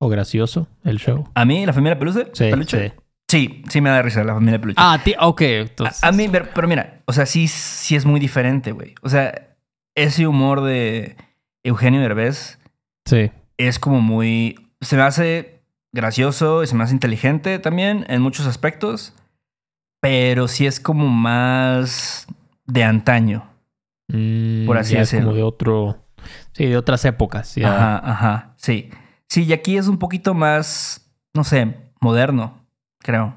o 0.00 0.08
gracioso 0.08 0.66
el 0.82 0.98
show? 0.98 1.28
a 1.34 1.44
mí, 1.44 1.66
la 1.66 1.74
familia 1.74 1.98
Peluche. 1.98 2.28
Sí, 2.32 2.44
Peluche, 2.50 2.88
sí. 2.88 2.94
Sí, 3.28 3.62
sí 3.68 3.80
me 3.82 3.90
da 3.90 4.00
risa 4.00 4.24
la 4.24 4.32
familia 4.32 4.58
Peluche. 4.58 4.76
Ah, 4.80 4.98
ti- 5.04 5.14
ok, 5.20 5.40
entonces. 5.42 6.02
A, 6.02 6.08
a 6.08 6.12
mí, 6.12 6.28
pero, 6.30 6.46
pero 6.54 6.66
mira, 6.66 7.02
o 7.04 7.12
sea, 7.12 7.26
sí, 7.26 7.46
sí 7.46 7.94
es 7.94 8.06
muy 8.06 8.20
diferente, 8.20 8.72
güey. 8.72 8.94
O 9.02 9.10
sea, 9.10 9.54
ese 9.94 10.26
humor 10.26 10.62
de 10.62 11.16
Eugenio 11.62 12.00
Derbez 12.00 12.58
Sí. 13.04 13.30
es 13.58 13.78
como 13.78 14.00
muy. 14.00 14.70
Se 14.80 14.96
me 14.96 15.02
hace 15.02 15.60
gracioso 15.92 16.62
y 16.62 16.66
se 16.68 16.74
me 16.74 16.84
hace 16.84 16.94
inteligente 16.94 17.58
también 17.58 18.06
en 18.08 18.22
muchos 18.22 18.46
aspectos. 18.46 19.12
Pero 20.00 20.46
sí 20.48 20.66
es 20.66 20.78
como 20.80 21.08
más 21.08 22.26
de 22.66 22.84
antaño. 22.84 23.48
Mm, 24.08 24.66
Por 24.66 24.78
así 24.78 24.94
ya 24.94 25.00
decirlo. 25.00 25.26
como 25.26 25.36
de 25.36 25.42
otro. 25.42 26.04
Sí, 26.52 26.66
de 26.66 26.76
otras 26.76 27.04
épocas. 27.04 27.54
Ya. 27.54 27.68
Ajá, 27.74 28.10
ajá. 28.12 28.54
Sí. 28.56 28.90
Sí, 29.28 29.44
y 29.44 29.52
aquí 29.52 29.76
es 29.76 29.88
un 29.88 29.98
poquito 29.98 30.34
más, 30.34 31.12
no 31.34 31.44
sé, 31.44 31.76
moderno, 32.00 32.64
creo. 33.00 33.36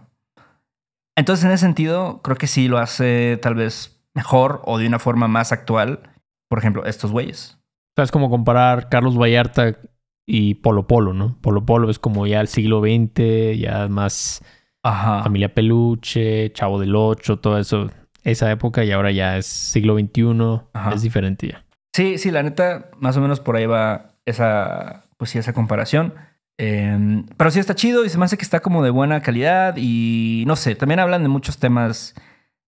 Entonces, 1.15 1.45
en 1.45 1.51
ese 1.51 1.65
sentido, 1.65 2.21
creo 2.21 2.37
que 2.37 2.47
sí 2.47 2.67
lo 2.67 2.77
hace 2.77 3.37
tal 3.41 3.55
vez 3.55 4.01
mejor 4.13 4.61
o 4.65 4.77
de 4.77 4.87
una 4.87 4.99
forma 4.99 5.27
más 5.27 5.51
actual. 5.51 6.01
Por 6.47 6.59
ejemplo, 6.59 6.85
estos 6.85 7.11
güeyes. 7.11 7.57
O 7.57 7.93
sea, 7.97 8.03
es 8.05 8.11
como 8.11 8.29
comparar 8.29 8.89
Carlos 8.89 9.17
Vallarta 9.17 9.77
y 10.25 10.55
Polo 10.55 10.87
Polo, 10.87 11.13
¿no? 11.13 11.37
Polo 11.41 11.65
Polo 11.65 11.89
es 11.89 11.99
como 11.99 12.25
ya 12.27 12.39
el 12.39 12.47
siglo 12.47 12.81
XX, 12.81 13.59
ya 13.59 13.87
más 13.89 14.43
Ajá. 14.83 15.23
familia 15.23 15.53
peluche, 15.53 16.51
Chavo 16.53 16.79
del 16.79 16.95
Ocho, 16.95 17.39
todo 17.39 17.57
eso. 17.59 17.89
Esa 18.23 18.51
época 18.51 18.83
y 18.83 18.91
ahora 18.91 19.11
ya 19.11 19.37
es 19.37 19.45
siglo 19.45 19.97
XXI. 19.97 20.61
Ajá. 20.73 20.93
Es 20.93 21.01
diferente 21.01 21.47
ya. 21.47 21.65
Sí, 21.93 22.17
sí, 22.17 22.31
la 22.31 22.43
neta, 22.43 22.91
más 22.99 23.17
o 23.17 23.21
menos 23.21 23.39
por 23.39 23.55
ahí 23.55 23.65
va 23.65 24.15
esa, 24.25 25.05
pues 25.17 25.31
sí, 25.31 25.37
esa 25.39 25.53
comparación. 25.53 26.13
Eh, 26.61 27.23
pero 27.37 27.51
sí 27.51 27.59
está 27.59 27.73
chido 27.73 28.03
y 28.03 28.09
se 28.09 28.17
me 28.17 28.25
hace 28.25 28.37
que 28.37 28.43
está 28.43 28.59
como 28.59 28.83
de 28.83 28.89
buena 28.89 29.21
calidad 29.21 29.75
y 29.77 30.43
no 30.45 30.57
sé, 30.57 30.75
también 30.75 30.99
hablan 30.99 31.23
de 31.23 31.29
muchos 31.29 31.57
temas, 31.57 32.15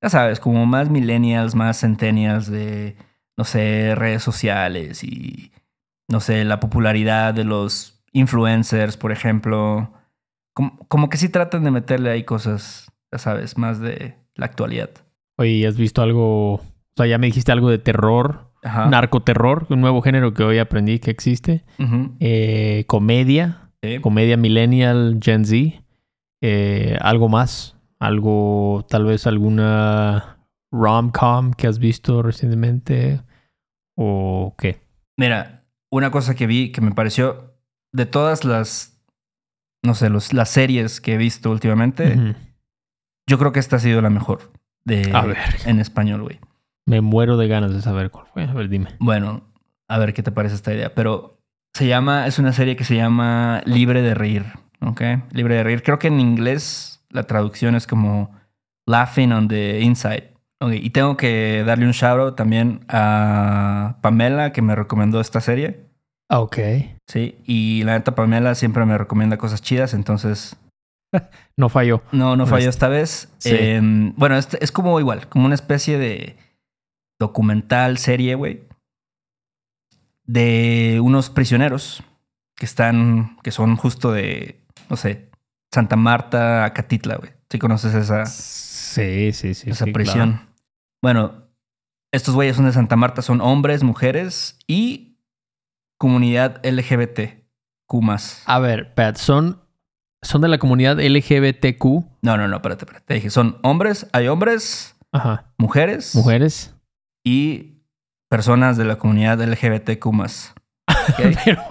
ya 0.01 0.09
sabes, 0.09 0.39
como 0.39 0.65
más 0.65 0.89
millennials, 0.89 1.55
más 1.55 1.81
centennials 1.81 2.49
de, 2.49 2.95
no 3.37 3.43
sé, 3.43 3.93
redes 3.95 4.23
sociales 4.23 5.03
y, 5.03 5.51
no 6.07 6.21
sé, 6.21 6.45
la 6.45 6.61
popularidad 6.61 7.33
de 7.33 7.43
los 7.43 8.01
influencers, 8.13 8.97
por 8.97 9.11
ejemplo. 9.11 9.93
Como, 10.53 10.77
como 10.87 11.09
que 11.09 11.17
sí 11.17 11.29
tratan 11.29 11.63
de 11.63 11.71
meterle 11.71 12.11
ahí 12.11 12.23
cosas, 12.23 12.91
ya 13.11 13.19
sabes, 13.19 13.57
más 13.57 13.79
de 13.79 14.15
la 14.35 14.45
actualidad. 14.45 14.89
Oye, 15.41 15.65
¿has 15.65 15.75
visto 15.75 16.03
algo? 16.03 16.53
O 16.53 16.61
sea, 16.95 17.07
ya 17.07 17.17
me 17.17 17.25
dijiste 17.25 17.51
algo 17.51 17.71
de 17.71 17.79
terror, 17.79 18.51
Ajá. 18.63 18.85
narcoterror, 18.85 19.65
un 19.71 19.81
nuevo 19.81 20.03
género 20.03 20.35
que 20.35 20.43
hoy 20.43 20.59
aprendí 20.59 20.99
que 20.99 21.09
existe. 21.09 21.63
Eh, 22.19 22.83
comedia, 22.87 23.71
Sí. 23.81 23.97
comedia 24.01 24.37
millennial, 24.37 25.17
Gen 25.19 25.45
Z. 25.45 25.81
Eh, 26.43 26.95
algo 27.01 27.27
más, 27.27 27.75
algo, 27.99 28.85
tal 28.87 29.05
vez 29.05 29.25
alguna 29.25 30.37
rom-com 30.71 31.53
que 31.53 31.65
has 31.65 31.79
visto 31.79 32.21
recientemente 32.21 33.21
o 33.97 34.53
qué. 34.59 34.79
Mira, 35.17 35.65
una 35.91 36.11
cosa 36.11 36.35
que 36.35 36.45
vi 36.45 36.71
que 36.71 36.81
me 36.81 36.91
pareció 36.91 37.55
de 37.91 38.05
todas 38.05 38.45
las, 38.45 39.03
no 39.83 39.95
sé, 39.95 40.11
los, 40.11 40.33
las 40.33 40.49
series 40.49 41.01
que 41.01 41.15
he 41.15 41.17
visto 41.17 41.49
últimamente, 41.49 42.35
yo 43.27 43.39
creo 43.39 43.51
que 43.51 43.59
esta 43.59 43.77
ha 43.77 43.79
sido 43.79 44.01
la 44.01 44.11
mejor 44.11 44.51
de 44.85 45.11
A 45.13 45.21
ver. 45.21 45.37
en 45.65 45.79
español, 45.79 46.23
güey. 46.23 46.39
Me 46.85 47.01
muero 47.01 47.37
de 47.37 47.47
ganas 47.47 47.73
de 47.73 47.81
saber 47.81 48.11
cuál 48.11 48.25
fue. 48.33 48.43
A 48.43 48.53
ver, 48.53 48.69
dime. 48.69 48.89
Bueno, 48.99 49.43
a 49.87 49.97
ver 49.97 50.13
qué 50.13 50.23
te 50.23 50.31
parece 50.31 50.55
esta 50.55 50.73
idea, 50.73 50.93
pero 50.95 51.37
se 51.73 51.87
llama, 51.87 52.27
es 52.27 52.39
una 52.39 52.53
serie 52.53 52.75
que 52.75 52.83
se 52.83 52.95
llama 52.95 53.61
Libre 53.65 54.01
de 54.01 54.13
reír, 54.13 54.45
¿ok? 54.81 55.01
Libre 55.31 55.55
de 55.55 55.63
reír. 55.63 55.83
Creo 55.83 55.99
que 55.99 56.07
en 56.07 56.19
inglés 56.19 57.03
la 57.09 57.23
traducción 57.23 57.75
es 57.75 57.87
como 57.87 58.31
Laughing 58.87 59.31
on 59.31 59.47
the 59.47 59.79
Inside. 59.81 60.31
Ok, 60.59 60.73
y 60.73 60.89
tengo 60.91 61.17
que 61.17 61.63
darle 61.65 61.85
un 61.85 61.91
shout 61.91 62.19
out 62.19 62.35
también 62.35 62.81
a 62.87 63.97
Pamela 64.01 64.51
que 64.51 64.61
me 64.61 64.75
recomendó 64.75 65.19
esta 65.19 65.41
serie. 65.41 65.85
Ah, 66.29 66.39
ok. 66.39 66.57
Sí, 67.07 67.35
y 67.45 67.83
la 67.83 67.93
neta 67.93 68.15
Pamela 68.15 68.55
siempre 68.55 68.85
me 68.85 68.97
recomienda 68.97 69.37
cosas 69.37 69.61
chidas, 69.61 69.93
entonces 69.93 70.55
No 71.57 71.69
falló. 71.69 72.01
no, 72.11 72.35
no 72.35 72.45
falló 72.47 72.65
Honest- 72.65 72.69
esta 72.69 72.87
vez. 72.87 73.33
Sí. 73.37 73.49
Eh, 73.53 73.79
bueno, 74.15 74.37
es, 74.37 74.47
es 74.59 74.71
como 74.71 74.99
igual, 74.99 75.27
como 75.29 75.45
una 75.45 75.55
especie 75.55 75.97
de 75.97 76.37
documental, 77.19 77.97
serie, 77.97 78.35
güey, 78.35 78.67
de 80.25 80.99
unos 81.03 81.29
prisioneros 81.29 82.03
que 82.55 82.65
están, 82.65 83.37
que 83.43 83.51
son 83.51 83.75
justo 83.75 84.11
de, 84.11 84.59
no 84.89 84.95
sé, 84.95 85.29
Santa 85.73 85.95
Marta, 85.95 86.65
Acatitla, 86.65 87.17
güey. 87.17 87.31
Si 87.49 87.59
conoces 87.59 87.93
esa, 87.93 88.25
Sí, 88.25 89.31
sí, 89.33 89.53
sí. 89.53 89.69
esa 89.69 89.85
sí, 89.85 89.91
prisión. 89.91 90.31
claro. 90.33 90.47
Bueno, 91.01 91.47
estos 92.13 92.35
güeyes 92.35 92.55
son 92.55 92.65
de 92.65 92.73
Santa 92.73 92.95
Marta, 92.95 93.21
son 93.21 93.41
hombres, 93.41 93.83
mujeres 93.83 94.57
y 94.67 95.17
comunidad 95.97 96.61
LGBT, 96.65 97.43
más. 98.01 98.41
A 98.45 98.59
ver, 98.59 98.93
Pat, 98.93 99.17
son, 99.17 99.60
son 100.21 100.41
de 100.41 100.47
la 100.47 100.57
comunidad 100.59 100.99
LGBTQ. 100.99 101.83
No, 102.21 102.37
no, 102.37 102.47
no, 102.47 102.55
espérate, 102.57 102.85
espérate. 102.85 103.05
Te 103.05 103.13
dije, 103.15 103.29
son 103.29 103.57
hombres, 103.63 104.07
hay 104.13 104.27
hombres, 104.27 104.95
Ajá. 105.11 105.45
mujeres. 105.57 106.15
Mujeres. 106.15 106.73
Y 107.25 107.79
personas 108.29 108.77
de 108.77 108.85
la 108.85 108.97
comunidad 108.97 109.41
LGBTQ 109.41 110.05
más. 110.13 110.53
Pero, 111.45 111.61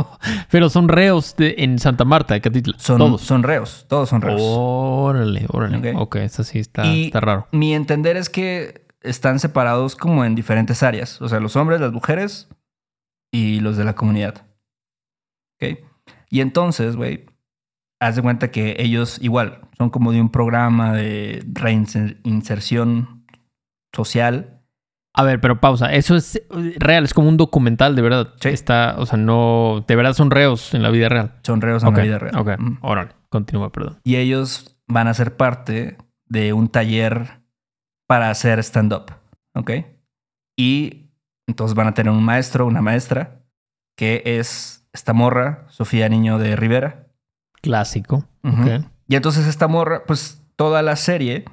Pero 0.51 0.71
son 0.71 0.89
reos 0.89 1.37
de- 1.37 1.55
en 1.59 1.79
Santa 1.79 2.05
Marta, 2.05 2.35
de 2.35 2.41
Catitla. 2.41 2.75
Son, 2.79 2.99
Todos. 2.99 3.21
son 3.23 3.43
reos, 3.43 3.87
todos 3.89 4.09
son 4.09 4.21
reos. 4.23 4.41
Órale, 4.45 5.47
órale. 5.51 5.93
Ok. 5.95 6.01
Ok, 6.01 6.17
eso 6.17 6.43
sí 6.45 6.59
está, 6.59 6.85
Y 6.87 7.07
está 7.07 7.21
raro. 7.21 7.47
Mi 7.53 7.75
entender 7.75 8.17
es 8.17 8.29
que 8.31 8.87
están 9.03 9.39
separados 9.39 9.97
como 9.97 10.25
en 10.25 10.35
diferentes 10.35 10.83
áreas. 10.83 11.21
O 11.23 11.29
sea, 11.29 11.41
los 11.41 11.57
hombres, 11.57 11.81
las 11.81 11.93
mujeres 11.93 12.49
y 13.33 13.61
los 13.61 13.77
de 13.77 13.85
la 13.85 13.95
comunidad. 13.95 14.47
¿Ok? 15.61 15.79
Y 16.31 16.41
entonces, 16.41 16.97
güey, 16.97 17.27
haz 18.01 18.17
de 18.17 18.23
cuenta 18.23 18.51
que 18.51 18.77
ellos 18.79 19.19
igual 19.23 19.61
son 19.79 19.91
como 19.91 20.13
de 20.13 20.21
un 20.21 20.31
programa 20.31 20.93
de 20.95 21.45
reinserción 22.25 23.25
social. 23.95 24.63
A 25.15 25.25
ver, 25.25 25.41
pero 25.41 25.61
pausa. 25.61 25.93
Eso 25.93 26.15
es 26.17 26.37
eh, 26.37 26.75
real, 26.79 27.05
es 27.05 27.15
como 27.15 27.29
un 27.29 27.37
documental, 27.37 27.97
de 27.97 28.03
verdad. 28.03 28.35
Sí. 28.41 28.49
Está, 28.51 28.95
o 28.99 29.07
sea, 29.07 29.19
no. 29.19 29.85
De 29.87 29.97
verdad 29.97 30.13
son 30.15 30.31
reos 30.31 30.73
en 30.73 30.83
la 30.83 30.91
vida 30.91 31.09
real. 31.09 31.35
Son 31.43 31.61
reos 31.61 31.83
en 31.83 31.95
la 31.95 32.03
vida 32.03 32.19
real. 32.19 32.37
Ok, 32.37 32.51
Mm. 32.59 32.79
órale. 32.83 33.11
Continúa, 33.29 33.71
perdón. 33.73 33.99
Y 34.05 34.17
ellos 34.17 34.77
van 34.87 35.09
a 35.09 35.15
ser 35.15 35.37
parte 35.37 35.99
de 36.27 36.53
un 36.53 36.69
taller 36.69 37.41
para 38.07 38.31
hacer 38.31 38.59
stand-up. 38.61 39.13
¿Ok? 39.55 39.73
Y 40.57 41.11
entonces 41.49 41.75
van 41.75 41.89
a 41.89 41.95
tener 41.95 42.13
un 42.13 42.23
maestro, 42.25 42.67
una 42.67 42.81
maestra, 42.83 43.43
que 43.97 44.23
es 44.25 44.87
esta 44.93 45.13
morra, 45.13 45.65
Sofía 45.69 46.09
Niño 46.09 46.39
de 46.39 46.55
Rivera. 46.55 47.09
Clásico. 47.61 48.25
Y 49.09 49.17
entonces 49.17 49.47
esta 49.47 49.69
morra, 49.69 50.05
pues 50.07 50.43
toda 50.57 50.83
la 50.83 50.97
serie 50.97 51.45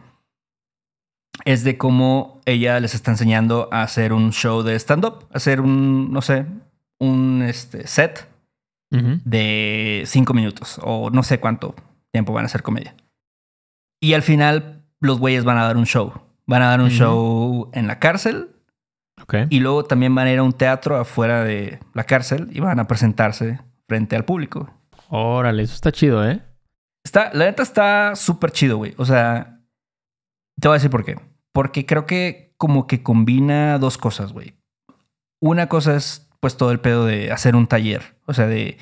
es 1.46 1.64
de 1.64 1.78
cómo 1.78 2.42
ella 2.46 2.80
les 2.80 2.96
está 2.96 3.12
enseñando 3.12 3.70
a 3.72 3.84
hacer 3.84 4.14
un 4.14 4.32
show 4.32 4.64
de 4.64 4.76
stand-up, 4.76 5.28
hacer 5.34 5.62
un, 5.62 6.12
no 6.12 6.22
sé, 6.22 6.46
un 7.00 7.44
este, 7.44 7.88
set 7.88 8.28
de 8.90 10.04
cinco 10.06 10.34
minutos 10.34 10.80
o 10.82 11.10
no 11.10 11.22
sé 11.22 11.40
cuánto 11.40 11.76
tiempo 12.12 12.34
van 12.34 12.46
a 12.46 12.48
hacer 12.48 12.64
comedia. 12.64 12.96
Y 14.00 14.14
al 14.14 14.22
final 14.22 14.84
los 15.00 15.20
güeyes 15.20 15.44
van 15.44 15.58
a 15.58 15.64
dar 15.64 15.78
un 15.78 15.86
show. 15.86 16.14
Van 16.46 16.62
a 16.62 16.68
dar 16.68 16.80
un 16.80 16.90
show 16.90 17.70
en 17.74 17.88
la 17.88 18.00
cárcel 18.00 18.50
y 19.50 19.60
luego 19.60 19.84
también 19.84 20.16
van 20.16 20.28
a 20.28 20.32
ir 20.32 20.40
a 20.40 20.44
un 20.44 20.54
teatro 20.54 20.96
afuera 20.96 21.44
de 21.44 21.80
la 21.94 22.06
cárcel 22.06 22.50
y 22.54 22.60
van 22.62 22.80
a 22.80 22.88
presentarse 22.88 23.60
frente 23.88 24.16
al 24.16 24.26
público. 24.26 24.72
Órale, 25.10 25.64
eso 25.64 25.74
está 25.74 25.92
chido, 25.92 26.28
¿eh? 26.28 26.42
Está, 27.04 27.32
la 27.34 27.46
neta 27.46 27.64
está 27.64 28.16
súper 28.16 28.52
chido, 28.52 28.78
güey. 28.78 28.94
O 28.98 29.06
sea, 29.06 29.62
te 30.60 30.68
voy 30.68 30.76
a 30.76 30.80
decir 30.80 30.92
por 30.92 31.06
qué. 31.06 31.20
Porque 31.54 31.86
creo 31.86 32.06
que 32.06 32.54
como 32.58 32.88
que 32.88 33.04
combina 33.04 33.78
dos 33.80 33.98
cosas, 33.98 34.34
güey. 34.34 34.56
Una 35.42 35.68
cosa 35.70 35.96
es 35.96 36.30
pues 36.40 36.58
todo 36.58 36.72
el 36.72 36.80
pedo 36.80 37.06
de 37.06 37.32
hacer 37.32 37.56
un 37.56 37.68
taller, 37.68 38.20
o 38.26 38.34
sea, 38.34 38.48
de 38.48 38.78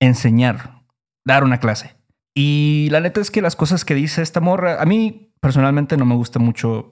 enseñar, 0.00 0.82
dar 1.24 1.44
una 1.44 1.60
clase. 1.60 1.96
Y 2.34 2.88
la 2.90 3.00
neta 3.00 3.20
es 3.20 3.30
que 3.30 3.42
las 3.42 3.56
cosas 3.56 3.84
que 3.84 3.94
dice 3.94 4.22
esta 4.22 4.40
morra, 4.40 4.80
a 4.80 4.86
mí 4.86 5.32
personalmente 5.40 5.96
no 5.96 6.04
me 6.04 6.14
gusta 6.14 6.38
mucho 6.38 6.90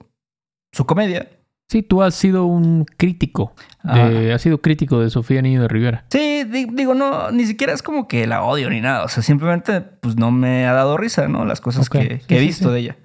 su 0.71 0.85
comedia. 0.85 1.29
Sí, 1.69 1.81
tú 1.81 2.03
has 2.03 2.13
sido 2.15 2.45
un 2.45 2.85
crítico. 2.85 3.53
De, 3.83 4.33
Has 4.33 4.41
sido 4.41 4.61
crítico 4.61 4.99
de 4.99 5.09
Sofía 5.09 5.41
Niño 5.41 5.61
de 5.61 5.67
Rivera. 5.67 6.05
Sí, 6.11 6.43
di- 6.43 6.65
digo, 6.71 6.93
no, 6.93 7.31
ni 7.31 7.45
siquiera 7.45 7.73
es 7.73 7.81
como 7.81 8.07
que 8.07 8.27
la 8.27 8.43
odio 8.43 8.69
ni 8.69 8.81
nada. 8.81 9.03
O 9.03 9.07
sea, 9.07 9.23
simplemente 9.23 9.81
pues 9.81 10.15
no 10.15 10.29
me 10.31 10.67
ha 10.67 10.73
dado 10.73 10.95
risa, 10.97 11.27
¿no? 11.27 11.43
Las 11.45 11.61
cosas 11.61 11.89
que, 11.89 12.21
sí, 12.27 12.35
he 12.35 12.39
sí, 12.39 12.45
visto 12.45 12.67
sí. 12.69 12.73
de 12.73 12.79
ella. 12.79 12.97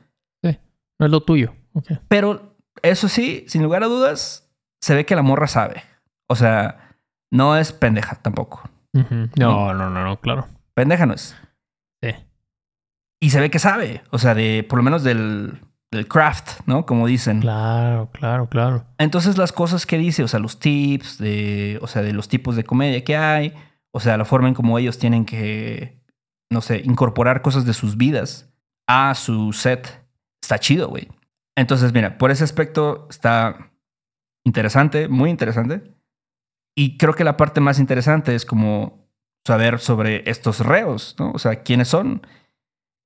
No 0.99 1.07
es 1.07 1.13
lo 1.13 1.23
tuyo. 1.23 1.55
Ok. 1.73 1.93
Pero 2.09 2.55
eso 2.83 3.09
sí, 3.09 3.47
sin 3.49 3.63
lugar 3.63 3.83
a 3.83 3.87
dudas, 3.87 4.53
se 4.83 4.95
ve 4.95 5.07
que 5.07 5.17
la 5.17 5.23
morra 5.23 5.47
sabe. 5.47 5.83
O 6.29 6.37
sea, 6.37 6.95
no 7.33 7.57
es 7.57 7.73
pendeja 7.73 8.17
tampoco. 8.17 8.69
No, 8.93 9.73
no, 9.73 9.89
no, 9.89 10.05
no, 10.05 10.21
claro. 10.21 10.47
Pendeja 10.75 11.07
no 11.07 11.15
es. 11.15 11.35
Sí. 12.03 12.11
Y 13.23 13.31
se 13.31 13.41
ve 13.41 13.49
que 13.51 13.59
sabe. 13.59 14.03
O 14.11 14.19
sea, 14.19 14.35
de 14.35 14.63
por 14.69 14.79
lo 14.79 14.83
menos 14.83 15.03
del, 15.03 15.61
del 15.91 16.07
craft, 16.07 16.61
¿no? 16.67 16.87
Como 16.87 17.07
dicen. 17.07 17.41
Claro, 17.41 18.11
claro, 18.13 18.49
claro. 18.49 18.85
Entonces 18.99 19.37
las 19.39 19.53
cosas 19.53 19.87
que 19.87 19.99
dice, 19.99 20.23
o 20.23 20.29
sea, 20.29 20.41
los 20.41 20.61
tips, 20.61 21.19
de, 21.19 21.79
o 21.83 21.87
sea, 21.87 22.03
de 22.03 22.13
los 22.13 22.29
tipos 22.29 22.57
de 22.57 22.65
comedia 22.65 23.03
que 23.05 23.17
hay, 23.17 23.55
o 23.93 24.01
sea, 24.01 24.17
la 24.17 24.25
forma 24.25 24.49
en 24.49 24.55
cómo 24.55 24.79
ellos 24.79 24.99
tienen 24.99 25.25
que, 25.25 26.01
no 26.51 26.61
sé, 26.61 26.83
incorporar 26.85 27.43
cosas 27.43 27.65
de 27.65 27.75
sus 27.75 27.97
vidas 27.97 28.53
a 28.87 29.15
su 29.15 29.53
set, 29.53 30.05
está 30.43 30.59
chido, 30.59 30.89
güey. 30.89 31.09
Entonces, 31.57 31.93
mira, 31.93 32.19
por 32.19 32.31
ese 32.31 32.45
aspecto 32.45 33.07
está 33.11 33.73
interesante, 34.45 35.09
muy 35.09 35.31
interesante. 35.31 35.95
Y 36.77 36.97
creo 36.97 37.15
que 37.15 37.25
la 37.25 37.37
parte 37.37 37.61
más 37.61 37.79
interesante 37.79 38.35
es 38.35 38.47
como 38.47 39.09
saber 39.47 39.81
sobre 39.81 40.29
estos 40.31 40.61
reos, 40.61 41.17
¿no? 41.19 41.33
O 41.33 41.39
sea, 41.39 41.63
quiénes 41.63 41.89
son, 41.89 42.27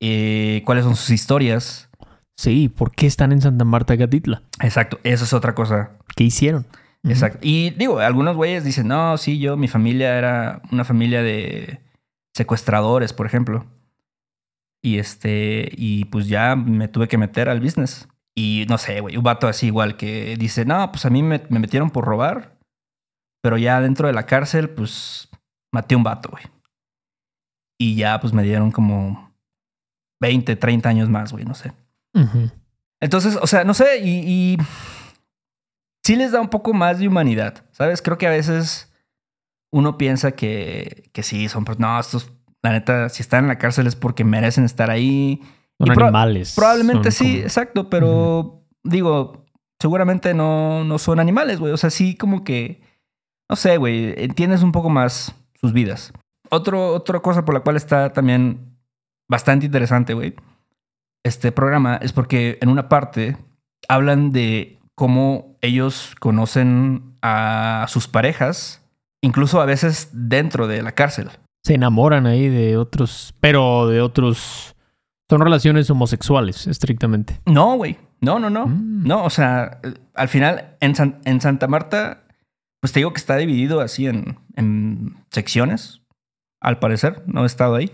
eh, 0.01 0.63
cuáles 0.65 0.85
son 0.85 0.97
sus 0.97 1.11
historias. 1.11 1.91
Sí, 2.37 2.69
¿por 2.69 2.93
qué 2.93 3.07
están 3.07 3.33
en 3.33 3.41
Santa 3.41 3.65
Marta, 3.65 3.97
Catitla? 3.97 4.43
Exacto, 4.61 4.99
eso 5.05 5.25
es 5.25 5.33
otra 5.33 5.55
cosa 5.55 5.93
¿Qué 6.17 6.25
hicieron? 6.25 6.67
Exacto. 7.03 7.39
Y 7.43 7.71
digo, 7.71 7.99
algunos 7.99 8.37
güeyes 8.37 8.65
dicen, 8.65 8.89
no, 8.89 9.19
sí, 9.19 9.39
yo, 9.39 9.57
mi 9.57 9.69
familia 9.69 10.17
era 10.17 10.63
una 10.73 10.85
familia 10.85 11.23
de 11.23 11.81
secuestradores, 12.35 13.13
por 13.13 13.27
ejemplo. 13.27 13.67
Y 14.83 14.99
este, 14.99 15.69
y 15.73 16.07
pues 16.07 16.29
ya 16.29 16.57
me 16.57 16.89
tuve 16.89 17.09
que 17.09 17.19
meter 17.19 17.49
al 17.49 17.61
business. 17.61 18.09
Y 18.35 18.65
no 18.69 18.79
sé, 18.79 19.01
güey, 19.01 19.17
un 19.17 19.23
vato 19.23 19.49
así 19.49 19.67
igual 19.67 19.97
que 19.97 20.37
dice, 20.39 20.65
no, 20.65 20.91
pues 20.93 21.05
a 21.05 21.11
mí 21.11 21.23
me, 21.23 21.43
me 21.51 21.59
metieron 21.59 21.91
por 21.91 22.05
robar, 22.05 22.59
pero 23.43 23.59
ya 23.59 23.81
dentro 23.81 24.07
de 24.07 24.15
la 24.15 24.27
cárcel, 24.27 24.71
pues 24.71 25.29
maté 25.73 25.95
a 25.95 25.99
un 25.99 26.05
vato, 26.05 26.31
güey. 26.31 26.45
Y 27.79 27.97
ya 27.97 28.19
pues 28.21 28.33
me 28.33 28.43
dieron 28.43 28.71
como 28.71 29.31
20, 30.23 30.57
30 30.57 30.89
años 30.89 31.11
más, 31.11 31.33
güey, 31.33 31.45
no 31.45 31.55
sé. 31.55 31.73
Entonces, 33.01 33.39
o 33.41 33.47
sea, 33.47 33.65
no 33.65 33.75
sé, 33.75 33.99
y, 33.99 34.11
y 34.55 34.57
sí 36.05 36.17
les 36.17 36.33
da 36.33 36.41
un 36.41 36.49
poco 36.49 36.73
más 36.73 36.99
de 36.99 37.09
humanidad, 37.09 37.65
¿sabes? 37.73 38.03
Creo 38.03 38.19
que 38.19 38.27
a 38.27 38.31
veces 38.31 38.93
uno 39.73 39.99
piensa 39.99 40.33
que, 40.33 41.11
que 41.13 41.23
sí, 41.23 41.49
son, 41.49 41.65
no, 41.79 41.99
estos, 41.99 42.31
la 42.63 42.73
neta, 42.73 43.09
si 43.09 43.23
están 43.23 43.45
en 43.45 43.49
la 43.49 43.59
cárcel 43.59 43.87
es 43.87 43.97
porque 43.97 44.25
merecen 44.25 44.65
estar 44.65 44.91
ahí. 44.91 45.41
Son 45.79 45.89
Y 45.89 45.95
pro- 45.95 46.05
animales. 46.07 46.55
Probablemente 46.55 47.11
son 47.11 47.27
sí, 47.27 47.33
como- 47.35 47.45
exacto, 47.45 47.91
pero 47.91 48.63
digo, 48.85 49.45
seguramente 49.81 50.33
no, 50.35 50.85
no 50.85 50.99
son 50.99 51.21
animales, 51.21 51.59
güey. 51.59 51.73
O 51.73 51.77
sea, 51.77 51.91
sí 51.91 52.17
como 52.17 52.45
que, 52.45 52.81
no 53.51 53.57
sé, 53.57 53.77
güey, 53.77 54.15
entiendes 54.23 54.63
un 54.63 54.73
poco 54.73 54.89
más 54.89 55.35
sus 55.61 55.73
vidas. 55.73 56.13
Otro, 56.51 56.95
otra 56.95 57.21
cosa 57.21 57.45
por 57.45 57.55
la 57.55 57.61
cual 57.61 57.77
está 57.77 58.13
también 58.13 58.79
bastante 59.29 59.67
interesante, 59.67 60.15
güey, 60.15 60.35
este 61.25 61.53
programa 61.53 61.97
es 62.01 62.13
porque 62.13 62.59
en 62.61 62.69
una 62.69 62.89
parte 62.89 63.37
hablan 63.89 64.31
de 64.31 64.79
cómo 64.95 65.57
ellos 65.61 66.15
conocen 66.21 67.17
a 67.23 67.87
sus 67.89 68.07
parejas, 68.09 68.83
incluso 69.23 69.61
a 69.61 69.65
veces 69.67 70.11
dentro 70.13 70.67
de 70.69 70.83
la 70.83 70.93
cárcel. 70.93 71.31
Se 71.65 71.75
enamoran 71.75 72.27
ahí 72.27 72.49
de 72.49 72.77
otros, 72.77 73.35
pero 73.41 73.89
de 73.89 74.01
otros... 74.01 74.71
Son 75.31 75.41
relaciones 75.41 75.89
homosexuales, 75.89 76.67
estrictamente. 76.67 77.41
No, 77.47 77.77
güey. 77.77 77.97
No, 78.21 78.39
no, 78.39 78.51
no. 78.51 78.67
Mm. 78.67 79.05
No, 79.07 79.25
o 79.25 79.31
sea, 79.31 79.81
al 80.15 80.29
final 80.29 80.77
en, 80.81 80.95
San- 80.95 81.21
en 81.25 81.41
Santa 81.41 81.67
Marta, 81.67 82.25
pues 82.81 82.93
te 82.93 83.01
digo 83.01 83.15
que 83.15 83.19
está 83.21 83.37
dividido 83.39 83.81
así 83.81 84.07
en, 84.07 84.39
en 84.55 85.17
secciones, 85.31 86.03
al 86.61 86.79
parecer. 86.79 87.23
No 87.27 87.43
he 87.45 87.47
estado 87.47 87.75
ahí. 87.75 87.91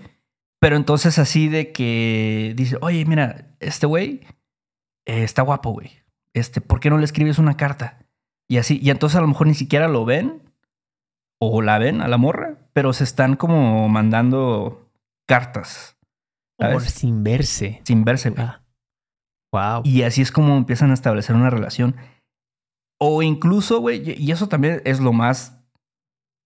Pero 0.61 0.77
entonces 0.77 1.18
así 1.18 1.49
de 1.49 1.73
que 1.73 2.53
dice, 2.55 2.77
oye, 2.83 3.05
mira, 3.07 3.49
este 3.61 3.87
güey 3.87 4.20
eh, 5.07 5.25
está 5.25 5.42
guapo, 5.42 5.73
güey. 5.73 5.90
Este, 6.35 6.61
¿por 6.61 6.81
qué 6.81 6.90
no 6.90 6.99
le 6.99 7.05
escribes 7.05 7.38
una 7.38 7.57
carta? 7.57 7.99
Y 8.49 8.59
así, 8.59 8.79
y 8.83 8.90
entonces 8.90 9.16
a 9.16 9.23
lo 9.23 9.29
mejor 9.29 9.46
ni 9.46 9.55
siquiera 9.55 9.88
lo 9.88 10.05
ven 10.05 10.42
o 11.40 11.62
la 11.62 11.79
ven 11.79 12.03
a 12.03 12.09
la 12.09 12.18
morra, 12.18 12.59
pero 12.73 12.92
se 12.92 13.05
están 13.05 13.37
como 13.37 13.88
mandando 13.88 14.90
cartas. 15.27 15.96
Por 16.59 16.83
sin 16.83 17.25
verse. 17.25 17.81
sin 17.85 18.05
verse, 18.05 18.31
güey. 18.31 18.44
Ah. 18.44 18.62
Wow. 19.53 19.83
Y 19.85 20.03
así 20.03 20.20
es 20.20 20.31
como 20.31 20.57
empiezan 20.57 20.90
a 20.90 20.94
establecer 20.94 21.35
una 21.35 21.49
relación. 21.49 21.96
O 23.01 23.23
incluso, 23.23 23.81
güey, 23.81 24.11
y 24.11 24.29
y 24.29 24.31
eso 24.31 24.49
también 24.49 24.83
es 24.85 25.01
lo 25.01 25.12
más 25.14 25.59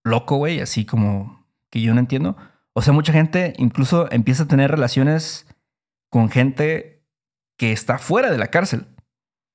loco, 0.05 0.37
güey, 0.37 0.61
así 0.61 0.85
como 0.85 1.45
que 1.69 1.81
yo 1.81 1.93
no 1.93 1.99
entiendo. 1.99 2.37
O 2.75 2.81
sea, 2.81 2.93
mucha 2.93 3.13
gente 3.13 3.53
incluso 3.57 4.11
empieza 4.11 4.43
a 4.43 4.47
tener 4.47 4.69
relaciones 4.69 5.47
con 6.11 6.29
gente 6.29 7.05
que 7.57 7.71
está 7.71 7.97
fuera 7.97 8.29
de 8.29 8.37
la 8.37 8.47
cárcel. 8.47 8.87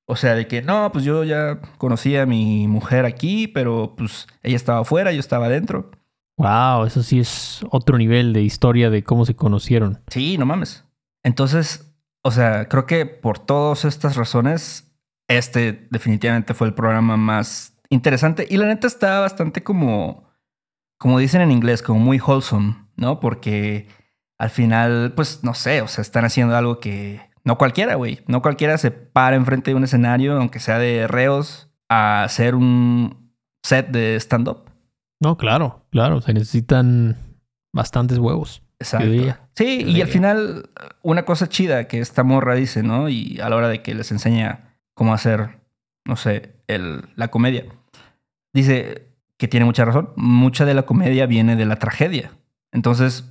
O 0.07 0.17
sea, 0.17 0.35
de 0.35 0.49
que 0.49 0.63
no, 0.63 0.91
pues 0.91 1.05
yo 1.05 1.23
ya 1.23 1.61
conocí 1.79 2.17
a 2.17 2.27
mi 2.27 2.67
mujer 2.67 3.05
aquí, 3.05 3.47
pero 3.47 3.95
pues 3.97 4.27
ella 4.43 4.57
estaba 4.57 4.81
afuera, 4.81 5.13
yo 5.13 5.21
estaba 5.21 5.47
adentro. 5.47 5.91
Wow, 6.39 6.87
eso 6.87 7.03
sí 7.03 7.21
es 7.21 7.65
otro 7.71 7.99
nivel 7.99 8.33
de 8.33 8.43
historia 8.43 8.89
de 8.89 9.05
cómo 9.05 9.27
se 9.27 9.37
conocieron. 9.37 10.03
Sí, 10.09 10.39
no 10.39 10.47
mames. 10.47 10.85
Entonces, 11.23 11.95
o 12.23 12.31
sea, 12.31 12.69
creo 12.69 12.87
que 12.87 13.05
por 13.05 13.39
todas 13.39 13.85
estas 13.85 14.17
razones, 14.17 14.91
este 15.29 15.87
definitivamente 15.91 16.55
fue 16.55 16.67
el 16.67 16.75
programa 16.75 17.19
más 17.19 17.79
interesante. 17.91 18.47
Y 18.51 18.57
la 18.57 18.67
neta 18.67 18.87
está 18.87 19.21
bastante 19.21 19.63
como 19.63 20.31
como 21.01 21.19
dicen 21.19 21.41
en 21.41 21.51
inglés, 21.51 21.83
como 21.83 21.99
muy 21.99 22.21
wholesome, 22.21 22.77
¿no? 22.97 23.21
Porque 23.21 23.89
al 24.39 24.51
final, 24.51 25.13
pues 25.15 25.45
no 25.45 25.55
sé, 25.55 25.83
o 25.83 25.89
sea, 25.89 26.03
están 26.03 26.25
haciendo 26.25 26.57
algo 26.57 26.81
que 26.81 27.21
no 27.45 27.59
cualquiera, 27.59 27.95
güey. 27.95 28.21
No 28.27 28.43
cualquiera 28.43 28.79
se 28.79 28.91
para 28.91 29.37
enfrente 29.37 29.71
de 29.71 29.75
un 29.77 29.85
escenario, 29.85 30.37
aunque 30.37 30.61
sea 30.61 30.79
de 30.79 31.07
reos, 31.09 31.69
a 31.89 32.25
hacer 32.25 32.55
un 32.55 33.35
set 33.63 33.89
de 33.89 34.17
stand-up. 34.17 34.71
No, 35.21 35.37
claro, 35.37 35.85
claro. 35.91 36.21
Se 36.21 36.33
necesitan 36.33 37.17
bastantes 37.73 38.19
huevos. 38.19 38.63
Exacto. 38.79 39.11
Sí, 39.55 39.83
y 39.87 40.01
al 40.01 40.09
final, 40.09 40.71
una 41.03 41.25
cosa 41.27 41.49
chida 41.49 41.87
que 41.87 42.01
esta 42.01 42.23
morra 42.23 42.55
dice, 42.55 42.83
¿no? 42.83 43.11
Y 43.11 43.39
a 43.41 43.51
la 43.51 43.57
hora 43.57 43.69
de 43.69 43.83
que 43.83 43.95
les 43.95 44.11
enseña 44.11 44.79
cómo 44.95 45.13
hacer, 45.13 45.61
no 46.07 46.17
sé, 46.17 46.55
el, 46.67 47.11
la 47.15 47.29
comedia, 47.29 47.67
dice 48.55 49.09
que 49.37 49.49
tiene 49.49 49.67
mucha 49.67 49.85
razón. 49.85 50.11
Mucha 50.17 50.65
de 50.65 50.75
la 50.75 50.83
comedia 50.83 51.27
viene 51.27 51.57
de 51.57 51.67
la 51.67 51.77
tragedia. 51.77 52.33
Entonces, 52.73 53.25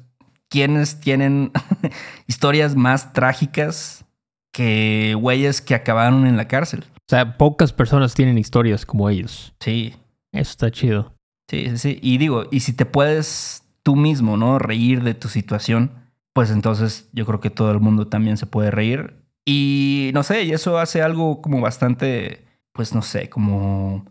¿quiénes 0.50 1.00
tienen 1.00 1.52
historias 2.28 2.76
más 2.76 3.14
trágicas 3.14 4.06
que 4.52 5.16
güeyes 5.20 5.62
que 5.62 5.76
acabaron 5.76 6.28
en 6.28 6.38
la 6.38 6.48
cárcel? 6.48 6.86
O 6.96 7.10
sea, 7.10 7.38
pocas 7.38 7.74
personas 7.74 8.14
tienen 8.14 8.38
historias 8.38 8.86
como 8.86 9.10
ellos. 9.10 9.54
Sí. 9.60 9.96
Eso 10.32 10.52
está 10.52 10.72
chido. 10.72 11.14
Sí, 11.50 11.68
sí, 11.70 11.78
sí. 11.78 12.00
Y 12.02 12.18
digo, 12.18 12.46
y 12.52 12.60
si 12.60 12.74
te 12.74 12.86
puedes 12.86 13.64
tú 13.82 13.96
mismo, 13.96 14.38
¿no? 14.38 14.60
Reír 14.60 15.04
de 15.04 15.16
tu 15.16 15.28
situación, 15.28 15.92
pues 16.34 16.52
entonces 16.52 17.10
yo 17.12 17.26
creo 17.26 17.40
que 17.40 17.50
todo 17.50 17.72
el 17.72 17.80
mundo 17.80 18.08
también 18.08 18.38
se 18.38 18.46
puede 18.46 18.70
reír. 18.70 19.16
Y 19.46 20.12
no 20.14 20.22
sé, 20.22 20.44
y 20.44 20.52
eso 20.52 20.78
hace 20.78 21.02
algo 21.02 21.42
como 21.42 21.62
bastante, 21.62 22.46
pues 22.72 22.94
no 22.94 23.02
sé, 23.02 23.30
como 23.30 24.06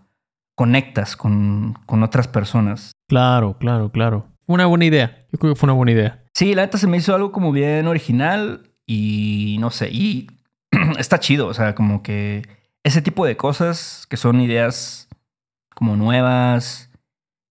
conectas 0.57 1.17
con, 1.17 1.75
con 1.87 2.03
otras 2.03 2.27
personas. 2.27 2.91
Claro, 3.09 3.57
claro, 3.59 3.93
claro. 3.93 4.27
Una 4.49 4.65
buena 4.65 4.87
idea. 4.87 5.27
Yo 5.31 5.39
creo 5.39 5.53
que 5.53 5.61
fue 5.61 5.67
una 5.67 5.75
buena 5.75 5.93
idea. 5.93 6.25
Sí, 6.35 6.55
la 6.55 6.63
neta 6.63 6.79
se 6.79 6.87
me 6.87 6.97
hizo 6.97 7.15
algo 7.15 7.33
como 7.33 7.53
bien 7.53 7.87
original 7.87 8.63
y 8.87 9.59
no 9.61 9.71
sé, 9.71 9.91
y 9.91 10.27
está 10.99 11.21
chido, 11.21 11.47
o 11.47 11.55
sea, 11.55 11.75
como 11.75 12.03
que 12.03 12.49
ese 12.83 13.03
tipo 13.03 13.27
de 13.27 13.37
cosas 13.37 14.07
que 14.09 14.17
son 14.17 14.41
ideas 14.41 15.09
como 15.75 15.97
nuevas 15.97 16.91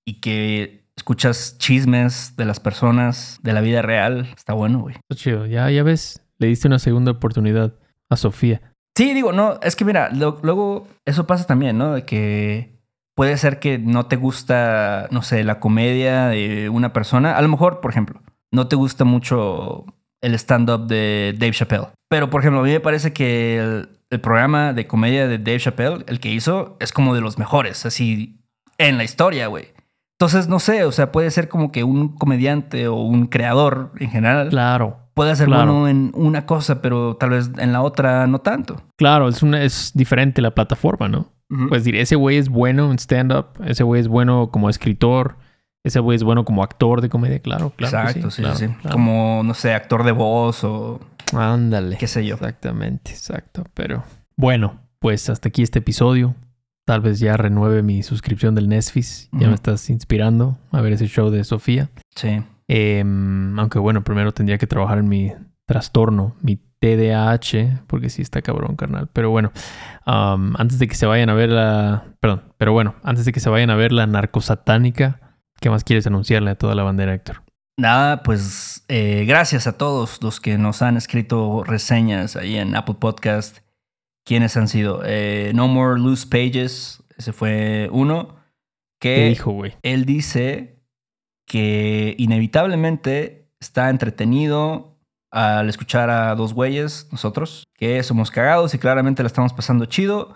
y 0.06 0.16
que 0.16 0.84
escuchas 0.96 1.58
chismes 1.60 2.36
de 2.36 2.46
las 2.46 2.60
personas, 2.60 3.40
de 3.44 3.54
la 3.54 3.62
vida 3.62 3.84
real, 3.84 4.28
está 4.36 4.54
bueno, 4.54 4.80
güey. 4.80 4.96
Está 4.96 5.16
chido, 5.16 5.46
ya, 5.46 5.70
ya 5.70 5.84
ves, 5.84 6.24
le 6.40 6.48
diste 6.48 6.68
una 6.68 6.80
segunda 6.80 7.12
oportunidad 7.12 7.76
a 8.10 8.18
Sofía. 8.18 8.74
Sí, 8.98 9.14
digo, 9.14 9.32
no, 9.34 9.60
es 9.62 9.76
que 9.76 9.86
mira, 9.86 10.10
luego 10.10 10.88
eso 11.06 11.28
pasa 11.28 11.46
también, 11.46 11.78
¿no? 11.78 11.94
De 11.94 12.06
que 12.06 12.77
puede 13.18 13.36
ser 13.38 13.58
que 13.58 13.80
no 13.80 14.06
te 14.06 14.16
gusta, 14.16 15.08
no 15.10 15.24
sé, 15.24 15.44
la 15.44 15.60
comedia 15.60 16.28
de 16.28 16.70
una 16.70 16.94
persona. 16.94 17.36
A 17.36 17.42
lo 17.42 17.48
mejor, 17.48 17.82
por 17.82 17.90
ejemplo, 17.90 18.22
no 18.52 18.68
te 18.68 18.76
gusta 18.76 19.06
mucho 19.06 19.86
el 20.22 20.36
stand-up 20.36 20.86
de 20.86 21.36
Dave 21.36 21.52
Chappelle. 21.52 21.88
Pero, 22.10 22.30
por 22.30 22.42
ejemplo, 22.42 22.60
a 22.60 22.64
mí 22.64 22.70
me 22.70 22.80
parece 22.80 23.14
que 23.14 23.58
el, 23.58 23.90
el 24.12 24.22
programa 24.22 24.72
de 24.72 24.86
comedia 24.86 25.28
de 25.28 25.40
Dave 25.40 25.60
Chappelle, 25.60 26.06
el 26.08 26.20
que 26.20 26.30
hizo, 26.30 26.78
es 26.80 26.94
como 26.94 27.16
de 27.16 27.22
los 27.22 27.40
mejores, 27.40 27.88
así, 27.88 28.40
en 28.78 28.98
la 28.98 29.04
historia, 29.04 29.48
güey. 29.48 29.74
Entonces, 30.20 30.48
no 30.48 30.60
sé, 30.60 30.84
o 30.84 30.92
sea, 30.92 31.12
puede 31.12 31.32
ser 31.32 31.50
como 31.50 31.72
que 31.72 31.84
un 31.84 32.16
comediante 32.16 32.88
o 32.88 32.98
un 32.98 33.26
creador 33.26 33.94
en 34.00 34.12
general. 34.12 34.50
Claro. 34.50 34.98
Puede 35.16 35.36
ser 35.36 35.48
bueno 35.48 35.88
en 35.88 36.12
una 36.14 36.46
cosa, 36.46 36.84
pero 36.84 37.18
tal 37.18 37.32
vez 37.32 37.50
en 37.58 37.74
la 37.74 37.82
otra 37.82 38.28
no 38.28 38.38
tanto. 38.42 38.76
Claro, 38.96 39.28
es, 39.28 39.42
una, 39.42 39.64
es 39.64 39.92
diferente 39.96 40.44
la 40.44 40.54
plataforma, 40.54 41.08
¿no? 41.08 41.32
Puedes 41.50 41.86
decir, 41.86 41.96
ese 41.96 42.16
güey 42.16 42.38
es 42.38 42.50
bueno 42.50 42.92
en 42.92 43.00
stand-up, 43.00 43.48
ese 43.66 43.84
güey 43.84 44.02
es 44.02 44.08
bueno 44.08 44.50
como 44.52 44.70
escritor, 44.70 45.38
ese 45.84 46.00
güey 46.00 46.18
es 46.18 46.24
bueno 46.24 46.44
como 46.44 46.62
actor 46.62 47.00
de 47.00 47.08
comedia, 47.08 47.40
claro, 47.40 47.72
claro. 47.76 47.98
Exacto, 47.98 48.32
sí, 48.32 48.44
sí, 48.56 48.68
Como, 48.92 49.42
no 49.46 49.54
sé, 49.54 49.74
actor 49.74 50.04
de 50.04 50.12
voz 50.12 50.64
o 50.66 51.00
Ándale. 51.34 51.98
Qué 51.98 52.08
sé 52.08 52.26
yo. 52.26 52.36
Exactamente, 52.36 53.12
exacto. 53.12 53.66
Pero 53.74 54.04
bueno, 54.36 54.80
pues 55.00 55.30
hasta 55.30 55.50
aquí 55.50 55.64
este 55.64 55.80
episodio. 55.80 56.36
Tal 56.86 57.02
vez 57.02 57.20
ya 57.20 57.36
renueve 57.36 57.84
mi 57.84 58.02
suscripción 58.02 58.56
del 58.56 58.70
Netflix. 58.70 59.30
Ya 59.34 59.50
me 59.50 59.56
estás 59.56 59.90
inspirando 59.90 60.58
a 60.72 60.80
ver 60.80 60.94
ese 60.94 61.08
show 61.08 61.30
de 61.30 61.44
Sofía. 61.44 61.90
Sí. 62.16 62.42
Em, 62.70 63.60
aunque 63.60 63.78
bueno, 63.78 64.06
primero 64.06 64.32
tendría 64.34 64.58
que 64.58 64.68
trabajar 64.68 64.98
en 64.98 65.10
mi 65.10 65.34
trastorno, 65.66 66.36
mi 66.42 66.58
TDAH, 66.80 67.84
porque 67.88 68.10
sí 68.10 68.22
está 68.22 68.42
cabrón, 68.42 68.76
carnal. 68.76 69.10
Pero 69.12 69.30
bueno, 69.30 69.52
antes 70.06 70.80
de 70.80 70.88
que 70.88 70.96
se 70.96 71.06
vayan 71.06 71.30
a 71.30 71.34
ver 71.34 71.50
la. 71.50 72.06
Perdón, 72.20 72.54
pero 72.58 72.74
bueno, 72.74 72.96
antes 73.04 73.26
de 73.26 73.32
que 73.32 73.40
se 73.40 73.50
vayan 73.50 73.70
a 73.70 73.76
ver 73.76 73.92
la 73.92 74.08
narcosatánica, 74.08 75.38
¿qué 75.60 75.70
más 75.70 75.84
quieres 75.84 76.08
anunciarle 76.08 76.52
a 76.52 76.56
toda 76.56 76.76
la 76.76 76.84
bandera, 76.84 77.14
Héctor? 77.14 77.44
Nada, 77.80 78.24
pues 78.24 78.84
eh, 78.88 79.26
gracias 79.28 79.68
a 79.68 79.78
todos 79.78 80.22
los 80.24 80.40
que 80.40 80.58
nos 80.58 80.82
han 80.82 80.98
escrito 80.98 81.64
reseñas 81.64 82.36
ahí 82.36 82.58
en 82.58 82.76
Apple 82.76 82.96
Podcast. 83.00 83.60
¿Quiénes 84.26 84.58
han 84.58 84.68
sido? 84.68 85.04
Eh, 85.06 85.52
no 85.54 85.68
More 85.68 86.00
Loose 86.00 86.28
Pages, 86.28 87.04
ese 87.18 87.34
fue 87.34 87.88
uno. 87.92 88.36
Que 89.00 89.30
dijo, 89.30 89.52
güey? 89.52 89.76
Él 89.84 90.06
dice 90.06 90.82
que 91.46 92.16
inevitablemente 92.18 93.52
está 93.60 93.90
entretenido 93.90 94.97
al 95.32 95.70
escuchar 95.70 96.10
a 96.10 96.36
dos 96.36 96.54
güeyes, 96.54 97.08
nosotros, 97.12 97.64
que 97.76 98.02
somos 98.04 98.32
cagados 98.32 98.74
y 98.74 98.80
claramente 98.80 99.24
la 99.24 99.28
estamos 99.28 99.54
pasando 99.54 99.86
chido. 99.86 100.36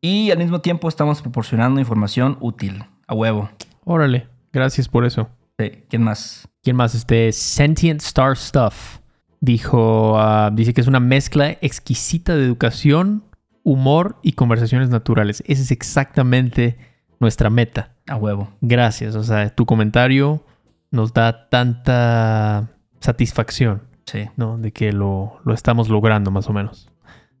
Y 0.00 0.30
al 0.30 0.38
mismo 0.38 0.60
tiempo 0.60 0.88
estamos 0.88 1.22
proporcionando 1.22 1.80
información 1.80 2.36
útil, 2.40 2.84
a 3.06 3.14
huevo. 3.14 3.50
Órale, 3.84 4.28
gracias 4.52 4.88
por 4.88 5.04
eso. 5.04 5.28
Sí, 5.58 5.84
¿quién 5.88 6.02
más? 6.02 6.48
¿Quién 6.62 6.76
más? 6.76 6.94
Este 6.94 7.32
Sentient 7.32 8.00
Star 8.00 8.36
Stuff. 8.36 8.98
Dijo, 9.40 10.18
ah, 10.18 10.50
dice 10.52 10.72
que 10.72 10.80
es 10.80 10.86
una 10.86 11.00
mezcla 11.00 11.50
exquisita 11.60 12.36
de 12.36 12.44
educación, 12.44 13.24
humor 13.64 14.16
y 14.22 14.32
conversaciones 14.32 14.88
naturales. 14.90 15.42
Esa 15.46 15.62
es 15.62 15.70
exactamente 15.70 16.76
nuestra 17.18 17.50
meta. 17.50 17.94
A 18.06 18.16
huevo. 18.16 18.50
Gracias. 18.60 19.14
O 19.14 19.24
sea, 19.24 19.50
tu 19.50 19.66
comentario 19.66 20.44
nos 20.90 21.12
da 21.12 21.48
tanta 21.48 22.68
satisfacción. 23.00 23.87
Sí. 24.08 24.28
¿no? 24.36 24.56
De 24.56 24.72
que 24.72 24.92
lo, 24.92 25.38
lo 25.44 25.52
estamos 25.52 25.90
logrando 25.90 26.30
más 26.30 26.48
o 26.48 26.54
menos. 26.54 26.88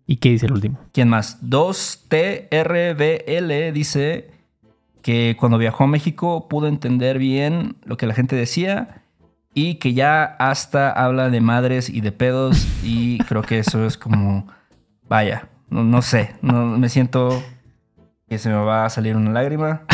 ¿Y 0.06 0.16
qué 0.16 0.28
dice 0.30 0.46
el 0.46 0.52
último? 0.52 0.78
¿Quién 0.92 1.08
más? 1.08 1.40
2TRBL 1.42 3.72
dice 3.72 4.30
que 5.02 5.36
cuando 5.38 5.56
viajó 5.56 5.84
a 5.84 5.86
México 5.86 6.48
pudo 6.48 6.66
entender 6.66 7.18
bien 7.18 7.76
lo 7.84 7.96
que 7.96 8.06
la 8.06 8.12
gente 8.14 8.36
decía 8.36 9.02
y 9.54 9.76
que 9.76 9.94
ya 9.94 10.24
hasta 10.24 10.90
habla 10.90 11.30
de 11.30 11.40
madres 11.40 11.88
y 11.88 12.02
de 12.02 12.12
pedos 12.12 12.68
y 12.84 13.16
creo 13.28 13.40
que 13.42 13.60
eso 13.60 13.86
es 13.86 13.96
como, 13.96 14.46
vaya, 15.08 15.48
no, 15.70 16.02
sé, 16.02 16.34
no, 16.42 16.66
me 16.78 16.90
siento 16.90 17.42
que 18.28 18.38
se 18.38 18.50
me 18.50 18.56
va 18.56 18.84
a 18.84 18.90
salir 18.90 19.16
una 19.16 19.32
lágrima. 19.32 19.84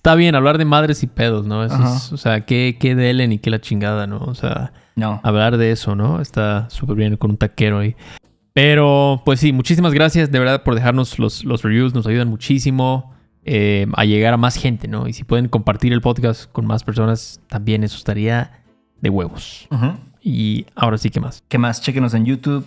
Está 0.00 0.14
bien 0.14 0.34
hablar 0.34 0.56
de 0.56 0.64
madres 0.64 1.02
y 1.02 1.06
pedos, 1.06 1.44
¿no? 1.44 1.60
o 1.60 2.16
sea, 2.16 2.46
¿qué, 2.46 2.78
qué 2.80 2.94
de 2.94 3.10
y 3.22 3.38
qué 3.38 3.50
la 3.50 3.60
chingada, 3.60 4.06
¿no? 4.06 4.16
O 4.20 4.34
sea, 4.34 4.72
no. 4.96 5.20
hablar 5.22 5.58
de 5.58 5.72
eso, 5.72 5.94
¿no? 5.94 6.22
Está 6.22 6.70
súper 6.70 6.96
bien 6.96 7.18
con 7.18 7.32
un 7.32 7.36
taquero 7.36 7.80
ahí. 7.80 7.94
Pero, 8.54 9.20
pues 9.26 9.40
sí, 9.40 9.52
muchísimas 9.52 9.92
gracias 9.92 10.32
de 10.32 10.38
verdad 10.38 10.62
por 10.62 10.74
dejarnos 10.74 11.18
los, 11.18 11.44
los 11.44 11.62
reviews, 11.62 11.92
nos 11.92 12.06
ayudan 12.06 12.28
muchísimo. 12.28 13.12
Eh, 13.44 13.86
a 13.92 14.06
llegar 14.06 14.32
a 14.32 14.38
más 14.38 14.56
gente, 14.56 14.88
¿no? 14.88 15.06
Y 15.06 15.12
si 15.12 15.24
pueden 15.24 15.48
compartir 15.48 15.92
el 15.92 16.00
podcast 16.00 16.50
con 16.50 16.66
más 16.66 16.82
personas, 16.82 17.42
también 17.48 17.84
eso 17.84 17.98
estaría 17.98 18.62
de 19.02 19.10
huevos. 19.10 19.68
Y 20.22 20.64
ahora 20.76 20.96
sí, 20.96 21.10
¿qué 21.10 21.20
más? 21.20 21.42
¿Qué 21.46 21.58
más? 21.58 21.82
Chequenos 21.82 22.14
en 22.14 22.24
YouTube. 22.24 22.64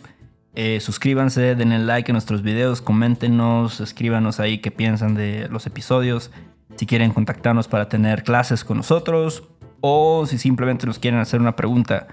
Eh, 0.53 0.79
suscríbanse, 0.81 1.55
denle 1.55 1.79
like 1.79 2.11
a 2.11 2.13
nuestros 2.13 2.43
videos, 2.43 2.79
coméntenos, 2.79 3.81
escríbanos 3.81 4.39
ahí 4.39 4.59
qué 4.59 4.69
piensan 4.69 5.15
de 5.15 5.47
los 5.49 5.65
episodios. 5.65 6.29
Si 6.75 6.85
quieren 6.85 7.11
contactarnos 7.11 7.67
para 7.67 7.89
tener 7.89 8.23
clases 8.23 8.63
con 8.63 8.77
nosotros 8.77 9.43
o 9.81 10.25
si 10.25 10.37
simplemente 10.37 10.85
nos 10.85 10.99
quieren 10.99 11.19
hacer 11.19 11.39
una 11.39 11.55
pregunta, 11.55 12.07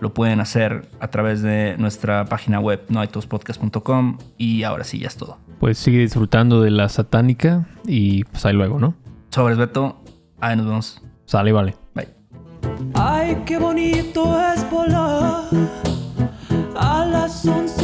lo 0.00 0.12
pueden 0.12 0.40
hacer 0.40 0.88
a 1.00 1.08
través 1.08 1.42
de 1.42 1.76
nuestra 1.78 2.24
página 2.26 2.60
web 2.60 2.84
noaitospodcast.com 2.88 4.18
y 4.38 4.62
ahora 4.62 4.84
sí, 4.84 4.98
ya 4.98 5.08
es 5.08 5.16
todo. 5.16 5.38
Pues 5.60 5.78
sigue 5.78 5.98
disfrutando 5.98 6.60
de 6.62 6.70
la 6.70 6.88
satánica 6.88 7.66
y 7.86 8.24
pues 8.24 8.44
ahí 8.44 8.54
luego, 8.54 8.78
¿no? 8.78 8.94
Sobres 9.30 9.56
Beto, 9.56 10.02
ahí 10.40 10.56
nos 10.56 10.66
vemos. 10.66 11.02
Sale, 11.26 11.52
vale. 11.52 11.74
Bye. 11.94 12.08
Ay, 12.94 13.42
qué 13.46 13.58
bonito 13.58 14.38
es 14.52 14.70
volar 14.70 15.44
a 16.76 17.04
las 17.06 17.46
11 17.46 17.83